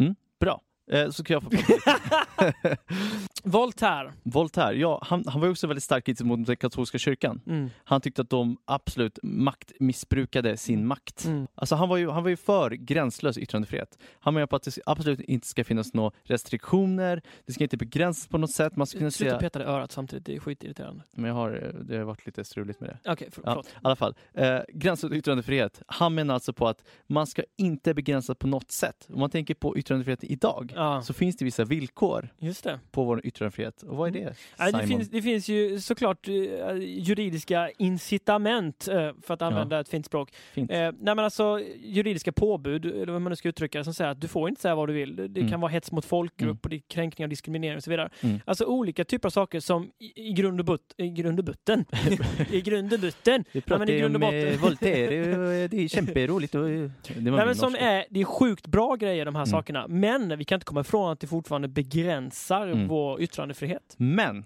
[0.00, 0.14] Mm?
[0.40, 0.60] Bra.
[0.90, 2.76] Eh, så kan jag få prata.
[3.42, 4.12] Voltaire.
[4.22, 7.40] Voltaire, ja, han, han var också väldigt stark kritisk mot den katolska kyrkan.
[7.46, 7.70] Mm.
[7.84, 11.24] Han tyckte att de absolut maktmissbrukade sin makt.
[11.24, 11.46] Mm.
[11.54, 13.98] Alltså han var, ju, han var ju för gränslös yttrandefrihet.
[14.20, 18.28] Han menar på att det absolut inte ska finnas några restriktioner, det ska inte begränsas
[18.28, 18.76] på något sätt.
[18.76, 19.40] Man ska kunna Sluta säga...
[19.40, 21.02] peta det i örat samtidigt, det är skitirriterande.
[21.12, 23.12] Men jag har, eh, det har varit lite struligt med det.
[23.12, 23.62] Okej, för, Ja.
[23.66, 25.82] I alla fall, eh, gränslös yttrandefrihet.
[25.86, 29.06] Han menar alltså på att man ska inte begränsa på något sätt.
[29.12, 32.28] Om man tänker på yttrandefrihet idag Ja, så finns det vissa villkor
[32.62, 32.80] det.
[32.90, 33.82] på vår yttrandefrihet.
[33.82, 34.20] Och vad är det?
[34.20, 34.34] Mm.
[34.58, 36.34] Ja, det, finns, det finns ju såklart eh,
[36.80, 40.32] juridiska incitament, eh, för att använda ett fint språk.
[40.52, 40.70] Fint.
[40.70, 44.10] Eh, nej men alltså juridiska påbud, eller vad man nu ska uttrycka det, som säger
[44.10, 45.16] att du får inte säga vad du vill.
[45.16, 45.50] Det det Mm.
[45.50, 46.58] kan vara hets mot folkgrupp Mm.
[46.62, 48.08] och det är kränkning och diskriminering och så vidare.
[48.20, 48.40] Mm.
[48.44, 51.84] Alltså olika typer av saker som i, i grund och butt, i grund och butten,
[52.50, 54.58] i grund och butten, Vi Ja, pratar ju om eh, botten.
[54.58, 56.54] Voltaire, det är kämperoligt.
[56.54, 59.50] och- Det Nej, men som är, det är sjukt bra grejer de här Mm.
[59.50, 62.88] sakerna, men vi kan inte komma ifrån att det fortfarande begränsar Mm.
[62.88, 63.94] vår yttrandefrihet.
[63.96, 64.44] Men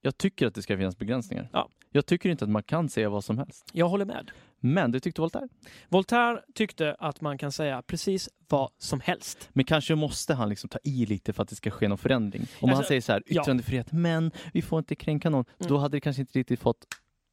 [0.00, 1.48] jag tycker att det ska finnas begränsningar.
[1.52, 1.68] Ja.
[1.94, 3.70] Jag tycker inte att man kan säga vad som helst.
[3.72, 4.30] Jag håller med.
[4.60, 5.48] Men det tyckte Voltaire.
[5.88, 9.48] Voltaire tyckte att man kan säga precis vad som helst.
[9.52, 12.42] Men kanske måste han liksom ta i lite för att det ska ske någon förändring.
[12.60, 13.40] Om han Alltså, säger så här, ja.
[13.42, 15.44] yttrandefrihet, men vi får inte kränka någon.
[15.58, 15.68] Mm.
[15.68, 16.86] Då hade det kanske inte riktigt fått...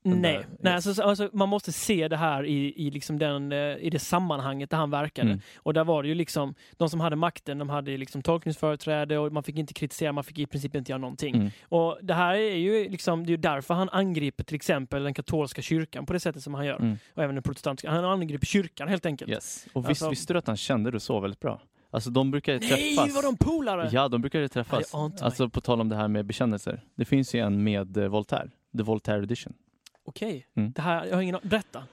[0.04, 3.52] Nej, där- Nej alltså, så- alltså, man måste se det här i, i, liksom den,
[3.52, 5.28] eh, i det sammanhanget där han verkade.
[5.30, 5.42] Mm.
[5.58, 9.34] Och där var det ju liksom, de som hade makten, de hade liksom tolkningsföreträde och
[9.34, 11.36] man fick inte kritisera, man fick i princip inte göra någonting.
[11.36, 11.50] Mm.
[11.64, 15.62] Och det här är ju liksom, det är därför han angriper till exempel den katolska
[15.62, 16.76] kyrkan på det sättet som han gör.
[16.80, 16.98] Mm.
[17.14, 17.92] Och även den protestantiska.
[17.92, 19.32] Han angriper kyrkan helt enkelt.
[19.32, 19.66] Yes.
[19.74, 21.62] Och visst Alltså- visste du att han kände det så väldigt bra?
[21.92, 23.16] Alltså de brukar Nej, träffas.
[23.16, 23.90] vad de polare!
[23.92, 24.94] Ja, de brukar träffas.
[25.22, 26.84] Alltså på tal om det här med bekännelser.
[26.96, 28.50] Det finns ju en med eh, Voltaire.
[28.78, 29.54] The Voltaire edition.
[30.10, 30.72] Okej, Mm.
[30.72, 31.84] det här, jag har ingen an- Berätta.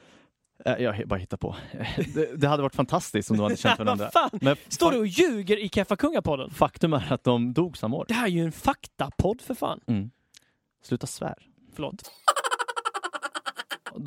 [0.65, 1.57] Eh, Jag bara hittar på.
[2.15, 4.11] Det, det hade varit fantastiskt om de hade känt varandra.
[4.33, 6.51] Men Står du och ljuger i Keffa Kungapodden?
[6.51, 8.05] faktum är att de dog samma år.
[8.09, 9.81] Det här är ju en faktapodd för fan.
[9.87, 10.11] Mm.
[10.83, 11.35] Sluta svär.
[11.75, 12.11] Förlåt.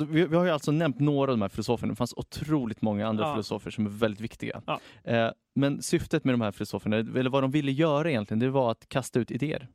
[0.08, 1.92] Vi, vi har ju alltså nämnt några av de här filosoferna.
[1.92, 3.34] Det fanns otroligt många andra Ja.
[3.34, 4.62] filosofer som är väldigt viktiga.
[4.66, 4.80] Ja.
[5.04, 8.70] Eh, men syftet med de här filosoferna, eller vad de ville göra egentligen, det var
[8.70, 9.68] att kasta ut idéer.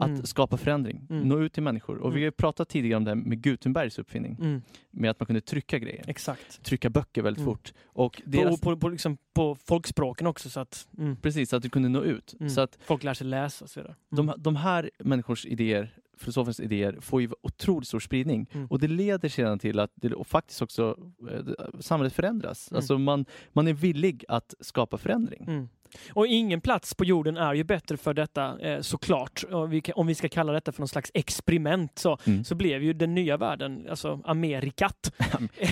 [0.00, 0.26] Att Mm.
[0.26, 1.28] skapa förändring, Mm.
[1.28, 1.96] nå ut till människor.
[1.98, 2.20] Och vi Mm.
[2.20, 5.40] har ju pratat tidigare om det här med Gutenbergs uppfinning, Mm, med att man kunde
[5.40, 6.04] trycka grejer.
[6.06, 6.62] exakt.
[6.62, 7.54] Trycka böcker väldigt Mm.
[7.54, 7.72] fort.
[7.84, 11.62] Och På, deras, på, på, liksom, på folkspråken också så att mm, Precis, så att
[11.62, 12.34] du kunde nå ut.
[12.54, 13.94] Så att folk lär sig läsa och så vidare.
[14.10, 18.46] De, de här människors idéer, filosofens idéer, får ju otroligt stor spridning.
[18.70, 20.98] Och det leder sedan till att det, och faktiskt också
[21.30, 22.72] eh, samhället förändras.
[22.72, 25.68] Alltså man, man är villig att skapa förändring.
[26.12, 29.44] Och ingen plats på jorden är ju bättre för detta eh, såklart.
[29.68, 32.44] Vi om vi ska kalla detta för någon slags experiment så, Mm.
[32.44, 35.12] så blev ju den nya världen, alltså Amerikat.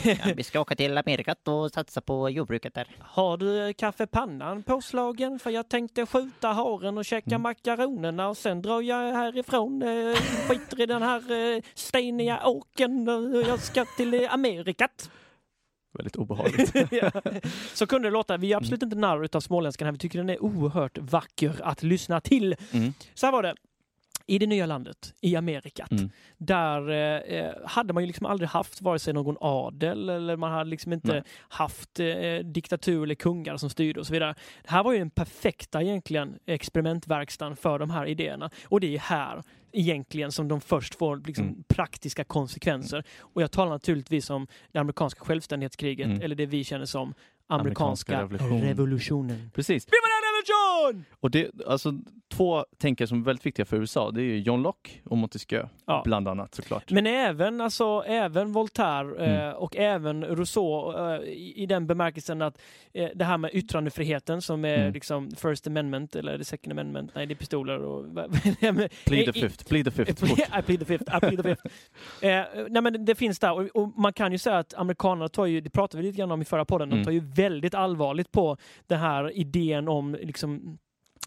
[0.05, 2.87] Ja, vi ska åka till Amerikat och satsa på jordbruket där.
[2.99, 5.39] Har du kaffepannan påslagen?
[5.39, 7.43] För jag tänkte skjuta haren och käka Mm.
[7.43, 9.83] makaronerna och sen drar jag härifrån.
[9.83, 10.16] Eh,
[10.49, 13.09] skiter i den här eh, steniga åken.
[13.09, 15.11] Eh, Jag ska till eh, Amerikat.
[15.93, 16.72] Väldigt obehagligt.
[16.91, 17.11] Ja.
[17.74, 18.36] Så kunde det låta.
[18.36, 19.93] Vi är absolut inte narr utav småländskan här.
[19.93, 22.57] Vi tycker den är oerhört vacker att lyssna till.
[22.72, 22.93] Mm.
[23.14, 23.55] Så här var det.
[24.30, 26.11] I det nya landet, i Amerikat, Mm.
[26.39, 26.91] där
[27.32, 30.93] eh, hade man ju liksom aldrig haft vare sig någon adel eller man hade liksom
[30.93, 31.22] inte Nej.
[31.49, 32.07] haft eh,
[32.45, 34.34] diktatur eller kungar som styrde och så vidare.
[34.62, 38.51] Det här var ju den perfekta egentligen experimentverkstan för de här idéerna.
[38.64, 39.43] Och det är här
[39.73, 41.62] egentligen som de först får liksom Mm.
[41.69, 43.05] praktiska konsekvenser.
[43.21, 46.21] Och jag talar naturligtvis om det amerikanska självständighetskriget Mm.
[46.23, 47.14] eller det vi känner som
[47.51, 48.69] Amerikanska amerikanska, revolution.
[48.69, 49.51] revolutionen.
[49.55, 49.87] Precis.
[50.47, 51.05] Revolution!
[51.20, 51.93] Och det, alltså,
[52.32, 55.64] två tänkare som är väldigt viktiga för USA, det är ju John Locke och Montesquieu,
[55.86, 56.03] Ja.
[56.05, 56.91] bland annat såklart.
[56.91, 59.55] Men även, alltså, även Voltaire eh, Mm.
[59.57, 62.59] och även Rousseau eh, i, i den bemärkelsen att
[62.95, 64.93] eh, det här med yttrandefriheten som är Mm.
[64.93, 68.05] liksom First Amendment eller Second Amendment, nej det är pistoler och...
[69.07, 70.24] Plead the fifth, plead the fifth.
[70.59, 71.66] I plead the fifth, I plead the fifth.
[72.24, 75.47] eh, nej men det finns där och, och man kan ju säga att amerikanerna tar
[75.47, 76.99] ju, det pratade vi lite grann om i förra podden, Mm.
[76.99, 80.79] de tar ju väldigt allvarligt på den här idén om liksom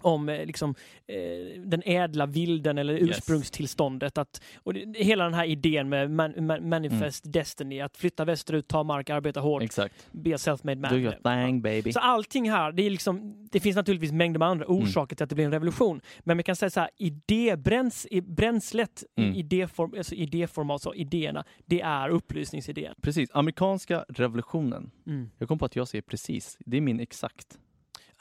[0.02, 0.76] om eh, liksom,
[1.08, 4.18] eh, den ädla vilden eller ursprungstillståndet.
[4.18, 7.32] Att, och det, hela den här idén med man, man, Manifest Mm.
[7.32, 10.08] Destiny, att flytta västerut, ta mark, arbeta hårt, Exakt.
[10.12, 10.91] be self-made man.
[10.91, 11.91] Do your thing baby.
[11.93, 14.78] Så allting här, det, är liksom, det finns naturligtvis mängder med andra Mm.
[14.78, 16.02] orsaker till att det blir en revolution.
[16.20, 19.36] Men man kan säga så här, idébräns, bränslet Mm.
[19.36, 22.93] idéform, alltså idéformat, så idéerna, det är upplysningsidén.
[23.02, 24.91] Precis, amerikanska revolutionen.
[25.08, 25.30] Mm.
[25.38, 26.58] Jag kom på att jag säger precis.
[26.66, 27.58] Det är min exakt.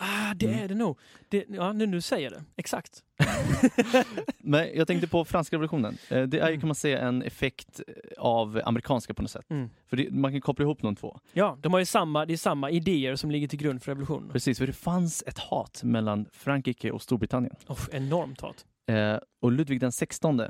[0.02, 0.58] Ah, det Mm.
[0.64, 0.98] är det nog.
[1.28, 2.44] Det, ja, nu, nu säger jag det.
[2.56, 3.02] Exakt.
[4.38, 5.98] Men jag tänkte på franska revolutionen.
[6.08, 6.60] Eh, Det är ju Mm.
[6.60, 9.50] kan man säga en effekt eh, av amerikanska på något sätt.
[9.50, 9.70] Mm.
[9.86, 11.20] För det, man kan koppla ihop de två.
[11.32, 14.30] Ja, de har ju samma, det är samma idéer som ligger till grund för revolutionen.
[14.30, 17.54] Precis, för det fanns ett hat mellan Frankrike och Storbritannien.
[17.68, 18.64] Oh, enormt hat.
[18.86, 20.42] Eh, och Ludvig den 16,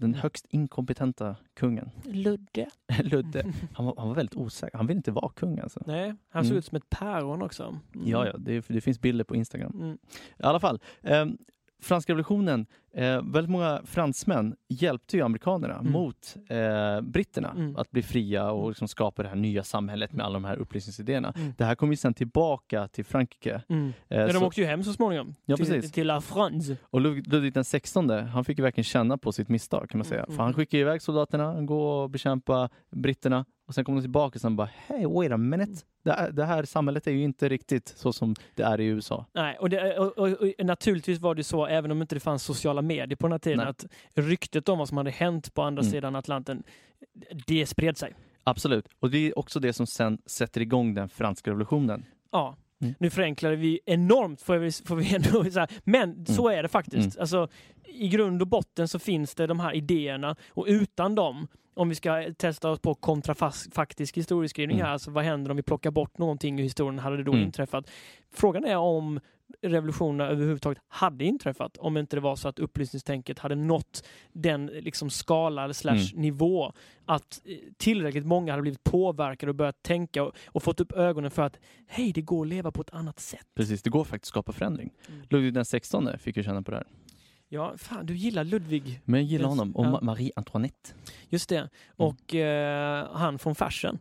[0.00, 2.66] den högst inkompetenta kungen, Ludde.
[3.02, 4.76] Ludde, han var, han var väldigt osäker.
[4.78, 5.82] Han ville inte vara kung alltså.
[5.86, 6.58] Nej, han såg Mm.
[6.58, 7.62] ut som ett päron också.
[7.64, 8.08] Mm.
[8.08, 9.72] Ja, ja, det, det finns bilder på Instagram.
[9.74, 9.98] Mm.
[10.38, 11.26] I alla fall, eh,
[11.82, 15.92] franska revolutionen Eh, väldigt många fransmän hjälpte ju amerikanerna Mm.
[15.92, 17.76] mot eh, britterna Mm.
[17.76, 21.32] att bli fria och liksom skapa det här nya samhället med alla de här upplysningsidéerna.
[21.36, 21.52] Mm.
[21.58, 23.62] Det här kom ju sen tillbaka till Frankrike.
[23.68, 23.86] Mm.
[24.08, 25.34] Eh, Men de åkte ju hem så småningom.
[25.44, 25.92] Ja, till, precis.
[25.92, 26.76] till La France.
[26.82, 30.04] Och Lud- Ludvig den 16, han fick ju verkligen känna på sitt misstag kan man
[30.04, 30.22] säga.
[30.24, 30.54] Mm, För han mm.
[30.56, 34.68] skickade iväg soldaterna, gå och bekämpa britterna och sen kom de tillbaka och sen bara
[34.86, 35.72] Hey, wait a minute.
[36.04, 39.26] Det, här- det här samhället är ju inte riktigt så som det är i USA.
[39.32, 42.42] Nej, och, det, och, och, och naturligtvis var det så, även om inte det fanns
[42.42, 43.66] sociala medier på den här tiden, Nej.
[43.68, 45.92] att ryktet om vad som hade hänt på andra Mm.
[45.92, 46.62] sidan Atlanten,
[47.46, 48.14] det spred sig.
[48.44, 48.88] Absolut.
[49.00, 52.04] Och det är också det som sen sätter igång den franska revolutionen.
[52.32, 52.56] Ja.
[52.82, 52.94] Mm.
[52.98, 55.66] Nu förenklade vi enormt, får vi, får vi ändå säga.
[55.84, 57.16] Men så är det faktiskt.
[57.16, 57.20] Mm.
[57.20, 57.48] Alltså,
[57.84, 61.94] I grund och botten så finns det de här idéerna och utan dem, om vi
[61.94, 64.86] ska testa oss på kontrafaktisk historieskrivning Mm.
[64.86, 67.44] här, alltså vad händer om vi plockar bort någonting ur historien, hade det då Mm.
[67.44, 67.90] inträffat?
[68.34, 69.20] Frågan är om
[69.62, 75.10] revolutionerna överhuvudtaget hade inträffat om inte det var så att upplysningstänket hade nått den liksom
[75.10, 76.22] skala eller slash Mm.
[76.22, 76.72] nivå
[77.04, 81.30] att eh, tillräckligt många hade blivit påverkade och börjat tänka och, och fått upp ögonen
[81.30, 83.46] för att hej, det går att leva på ett annat sätt.
[83.54, 84.90] Precis, det går faktiskt att skapa förändring.
[85.08, 85.20] Mm.
[85.30, 86.86] Ludvig den 16 fick ju känna på det här.
[87.52, 89.00] Ja, fan, du gillar Ludvig.
[89.04, 89.76] Men jag gillar honom.
[89.76, 89.90] Och Ja.
[89.90, 90.90] Ma- Marie Antoinette
[91.28, 91.68] Just det.
[91.96, 93.98] Och eh, han från Fashion.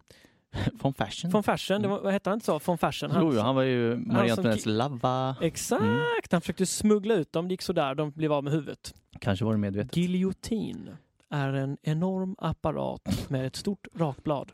[0.80, 1.32] från Fashion.
[1.32, 2.60] Från Fashion, det var, vad hette han inte så?
[2.60, 3.12] Från Fashion.
[3.12, 5.36] Han, Jo, han var ju Marie Antoinettes lava.
[5.42, 5.82] Exakt!
[5.82, 6.00] Mm.
[6.32, 8.94] Han försökte smuggla ut dem, det gick sådär, de blev av med huvudet.
[9.20, 9.98] Kanske var det medvetet.
[9.98, 10.90] Giljotin
[11.30, 14.52] är en enorm apparat med ett stort rakblad.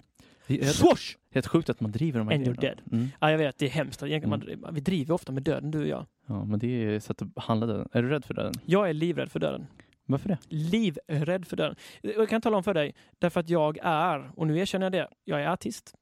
[0.47, 1.15] Swoosh!
[1.35, 2.81] helt sjukt att man driver de här And you're grejerna.
[2.91, 3.07] Mm.
[3.19, 4.03] Ja, jag vet, det är hemskt.
[4.03, 6.05] Egentligen, man, vi driver ofta med döden, du och jag.
[6.27, 7.89] Ja, men det är sätt att handla döden.
[7.91, 8.53] Är du rädd för döden?
[8.65, 9.67] Jag är livrädd för döden.
[10.05, 10.37] Varför det?
[10.49, 11.75] Livrädd för döden.
[12.01, 15.07] Jag kan tala om för dig, därför att jag är, och nu erkänner jag det,
[15.23, 15.93] jag är artist.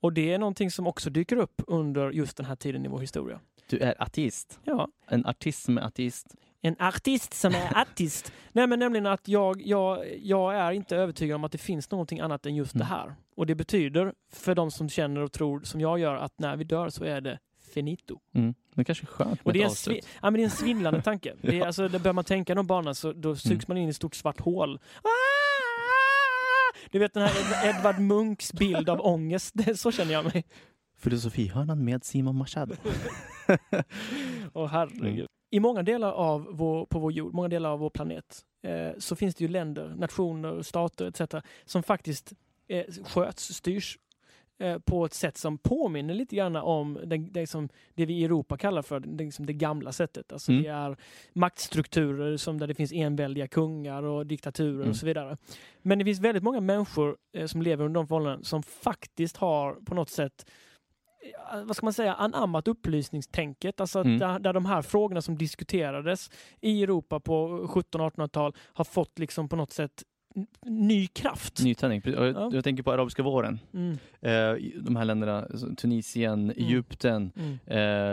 [0.00, 3.00] Och det är någonting som också dyker upp under just den här tiden i vår
[3.00, 3.40] historia.
[3.66, 4.60] Du är ateist.
[4.64, 6.34] Ja, En artist som är ateist.
[6.60, 8.32] en artist som är artist.
[8.52, 12.20] Nej men nämligen att jag, jag, jag är inte övertygad om att det finns någonting
[12.20, 12.88] annat än just det Mm.
[12.88, 13.14] här.
[13.36, 16.64] Och det betyder för de som känner och tror som jag gör att när vi
[16.64, 17.38] dör så är det
[17.72, 18.18] finito.
[18.34, 18.54] Mm.
[18.74, 21.34] Det kanske är skönt Och det är, en ja, men det är en svindlande tanke.
[21.42, 23.64] Det är, alltså, det börjar man tänka de banorna så då sugs Mm.
[23.68, 24.80] man in i ett stort svart hål.
[25.02, 25.08] Ah!
[26.90, 29.54] Du vet den här Ed- Edvard Munchs bild av ångest.
[29.80, 30.44] Så känner jag mig.
[30.96, 32.74] Filosofihörnan med Simon Machado.
[34.52, 35.04] Åh herregud.
[35.18, 35.26] Mm.
[35.50, 39.16] I många delar av vår, på vår jord, många delar av vår planet, eh, så
[39.16, 41.34] finns det ju länder, nationer, stater etc.
[41.64, 42.32] som faktiskt
[42.68, 43.98] eh, sköts, styrs
[44.84, 48.56] på ett sätt som påminner lite grann om det, det, som, det vi i Europa
[48.56, 50.32] kallar för det, liksom det gamla sättet.
[50.32, 50.62] Alltså Mm.
[50.64, 50.96] Det är
[51.32, 54.90] maktstrukturer som där det finns enväldiga kungar och diktaturer Mm.
[54.90, 55.36] och så vidare.
[55.82, 59.74] Men det finns väldigt många människor eh, som lever under de förhållanden som faktiskt har
[59.74, 60.46] på något sätt
[61.52, 63.80] eh, vad ska man säga, anammat upplysningstänket.
[63.80, 64.18] Alltså Mm.
[64.18, 66.30] där, där de här frågorna som diskuterades
[66.60, 70.02] i Europa på 1700-1800-tal har fått liksom på något sätt
[70.66, 71.62] ny kraft.
[71.64, 72.02] Nytändning.
[72.04, 72.50] Jag, Ja.
[72.52, 73.58] jag tänker på arabiska våren.
[73.74, 77.58] Mm, Eh, de här länderna, alltså Tunisien, Egypten, mm,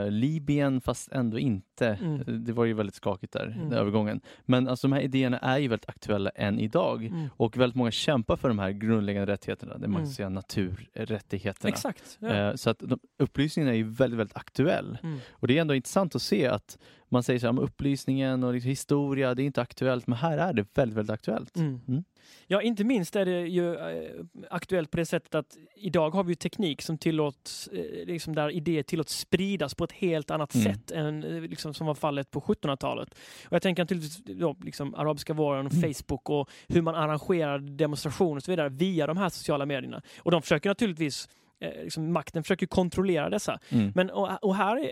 [0.05, 1.87] eh, Libyen fast ändå inte.
[1.87, 2.43] Mm.
[2.45, 3.69] Det var ju väldigt skakigt där, Mm.
[3.69, 4.21] den övergången.
[4.45, 7.05] Men alltså de här idéerna är ju väldigt aktuella än idag.
[7.05, 7.27] mm.
[7.37, 10.07] Och väldigt många kämpar för de här grundläggande rättigheterna, det man kan Mm.
[10.13, 11.69] säga naturrättigheterna.
[11.69, 12.17] Exakt.
[12.19, 12.27] Ja.
[12.29, 14.97] Eh, Så att de, upplysningen är ju väldigt, väldigt aktuell.
[15.03, 15.19] Mm.
[15.31, 16.77] Och det är ändå intressant att se att
[17.09, 20.37] man säger så här, "Men upplysningen och liksom historia, det är inte aktuellt, men här
[20.37, 21.57] är det väldigt, väldigt aktuellt.
[21.57, 21.81] Mm.
[21.87, 22.03] Mm.
[22.47, 24.11] Ja, inte minst är det ju eh,
[24.49, 28.49] aktuellt på det sättet att idag har vi ju teknik som tillåts, eh, liksom där
[28.49, 30.63] idéer tillåts spridas på ett helt annat Mm.
[30.73, 33.09] sätt än eh, liksom, som var fallet på 1700-talet.
[33.45, 35.93] Och jag tänker naturligtvis då, liksom, arabiska våren och Mm.
[35.93, 40.01] Facebook och hur man arrangerar demonstrationer och så vidare via de här sociala medierna.
[40.19, 41.29] Och de försöker naturligtvis
[41.61, 43.59] Liksom, makten försöker kontrollera dessa.
[43.69, 43.91] Mm.
[43.95, 44.91] Men, och, och här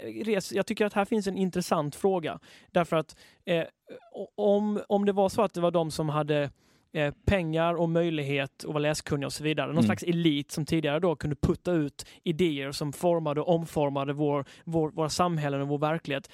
[0.55, 2.39] jag tycker att här finns en intressant fråga.
[2.71, 3.15] Därför att
[3.45, 3.63] eh,
[4.35, 6.49] om, om det var så att det var de som hade
[6.93, 9.67] eh, pengar och möjlighet och var läskunniga och så vidare.
[9.67, 9.85] Någon Mm.
[9.85, 14.89] slags elit som tidigare då kunde putta ut idéer som formade och omformade vår, vår,
[14.91, 16.29] våra samhällen och vår verklighet.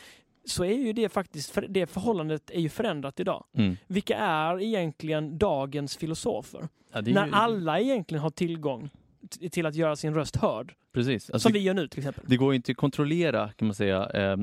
[0.45, 3.43] Så är ju det faktiskt, för det förhållandet är ju förändrat idag.
[3.57, 3.77] Mm.
[3.87, 6.67] Vilka är egentligen dagens filosofer?
[6.93, 8.89] Ja, är När ju- alla egentligen har tillgång
[9.51, 10.75] till att göra sin röst hörd.
[10.93, 11.29] Precis.
[11.29, 12.23] Alltså, Som vi gör nu till exempel.
[12.27, 14.37] Det går inte att kontrollera kan man säga eh,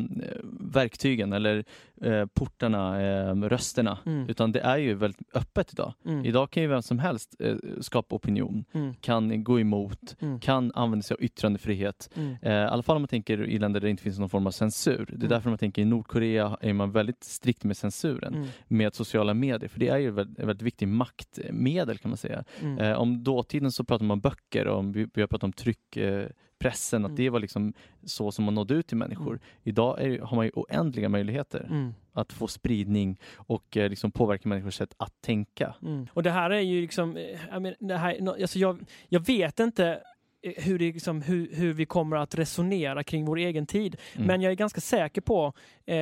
[0.61, 1.65] verktygen eller
[2.03, 3.99] eh, portarna, eh, rösterna.
[4.07, 4.29] Mm.
[4.29, 5.95] Utan det är ju väldigt öppet idag.
[6.07, 6.25] Mm.
[6.25, 8.95] Idag kan ju vem som helst eh, skapa opinion, Mm.
[8.95, 10.41] kan gå emot, Mm.
[10.41, 12.11] kan använda sig av yttrandefrihet.
[12.17, 12.37] Mm.
[12.43, 14.47] Eh, I alla fall om man tänker i länder där det inte finns någon form
[14.47, 15.05] av censur.
[15.09, 15.29] Det är Mm.
[15.29, 18.47] därför man tänker i Nordkorea är man väldigt strikt med censuren Mm.
[18.69, 19.69] med sociala medier.
[19.69, 22.45] För det är ju ett väldigt, väldigt viktigt maktmedel kan man säga.
[22.79, 26.21] Eh, om dåtiden så pratar man om böcker om, vi, vi har pratat om tryckpressen,
[26.23, 26.29] eh,
[26.61, 27.17] pressen, att Mm.
[27.17, 27.73] det var liksom
[28.05, 29.29] så som man nådde ut till människor.
[29.31, 29.41] Mm.
[29.63, 31.95] Idag är, har man ju oändliga möjligheter Mm.
[32.13, 35.75] att få spridning och eh, liksom påverka människors sätt att tänka.
[35.83, 36.07] Mm.
[36.13, 39.61] Och det här är ju liksom, eh, jag, men, det här, alltså jag, jag vet
[39.61, 40.01] inte
[40.43, 43.97] hur, det liksom, hur, hur vi kommer att resonera kring vår egen tid.
[44.15, 44.27] Mm.
[44.27, 45.53] Men jag är ganska säker på,
[45.87, 45.95] eh,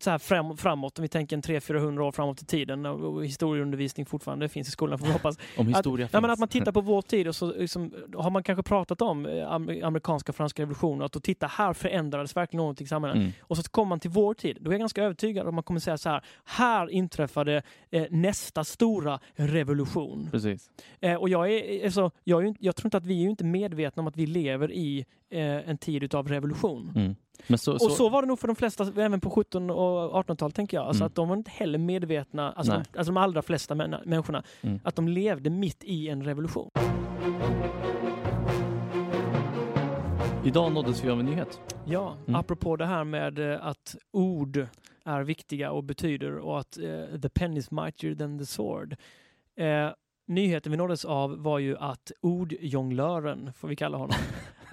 [0.00, 4.06] så här fram, framåt, om vi tänker en 300-400 år framåt i tiden, och, historieundervisning
[4.06, 5.38] fortfarande finns i skolan får vi hoppas.
[5.56, 6.32] Om historia att, nej, finns.
[6.32, 9.52] att man tittar på vår tid och så liksom, har man kanske pratat om eh,
[9.52, 13.16] am- amerikanska och franska revolutionen, att då titta här förändrades verkligen någonting i samhället.
[13.16, 13.32] Mm.
[13.40, 15.64] Och så kommer man till vår tid, då är jag ganska övertygad om att man
[15.64, 20.28] kommer säga så här, här inträffade eh, nästa stora revolution.
[20.30, 20.70] Precis.
[21.00, 24.00] Eh, och jag, är, alltså, jag, är, jag tror inte att vi är inte medvetna
[24.00, 26.92] om att vi lever i eh, en tid utav revolution.
[26.96, 27.14] Mm.
[27.46, 30.54] Men så, Och så var det nog för de flesta, även på 17 och 1800-talet
[30.54, 30.86] tänker jag.
[30.86, 31.06] Alltså Mm.
[31.06, 34.80] att de var inte heller medvetna, alltså, de, alltså de allra flesta män, människorna, Mm.
[34.84, 36.70] att de levde mitt i en revolution.
[40.44, 41.60] Idag nåddes vi av en nyhet.
[41.84, 42.40] Ja, Mm.
[42.40, 44.66] apropå det här med eh, att ord
[45.04, 48.96] är viktiga och betyder och att eh, the pen is mightier than the sword.
[49.56, 49.88] Eh,
[50.28, 54.16] nyheten vi nåddes av var ju att ordjonglören, får vi kalla honom,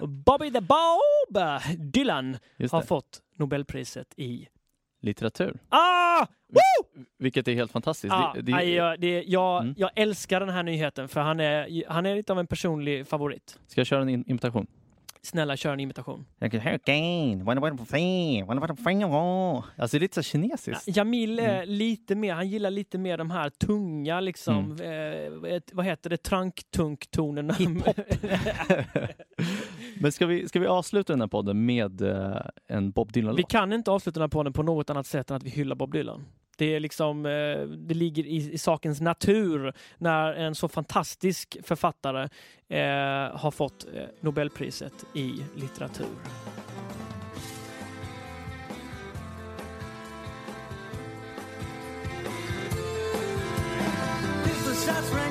[0.00, 1.38] Bobby the Bob
[1.78, 2.36] Dylan
[2.70, 4.48] har fått Nobelpriset i...
[5.00, 5.58] Litteratur.
[5.68, 6.26] Ah!
[7.18, 8.12] Vilket är helt fantastiskt.
[8.14, 9.74] ah det, det, aj, jag, det, jag, Mm.
[9.78, 13.58] jag älskar den här nyheten för han är, han är lite av en personlig favorit.
[13.66, 14.66] Ska jag köra en imitation?
[15.26, 16.26] Snälla, kör en imitation.
[16.40, 19.04] Hurricane, one one three, one one three.
[19.04, 20.96] Alltså det är lite så kinesiskt.
[20.96, 21.68] Jamil är Mm.
[21.68, 25.44] lite mer, han gillar lite mer de här tunga liksom, Mm.
[25.44, 27.54] eh, vad heter det, trank-tunk-tonerna.
[27.54, 27.96] Hiphop.
[30.00, 32.36] Men ska vi, ska vi avsluta den här podden med eh,
[32.68, 33.50] en Bob vi Dylan-låt?
[33.50, 35.92] kan inte avsluta den här podden på något annat sätt än att vi hyllar Bob
[35.92, 36.24] Dylan.
[36.56, 42.28] Det är liksom, eh, det ligger i, i sakens natur när en så fantastisk författare
[42.68, 46.06] eh, har fått eh, Nobelpriset i litteratur.
[54.86, 55.25] That's right.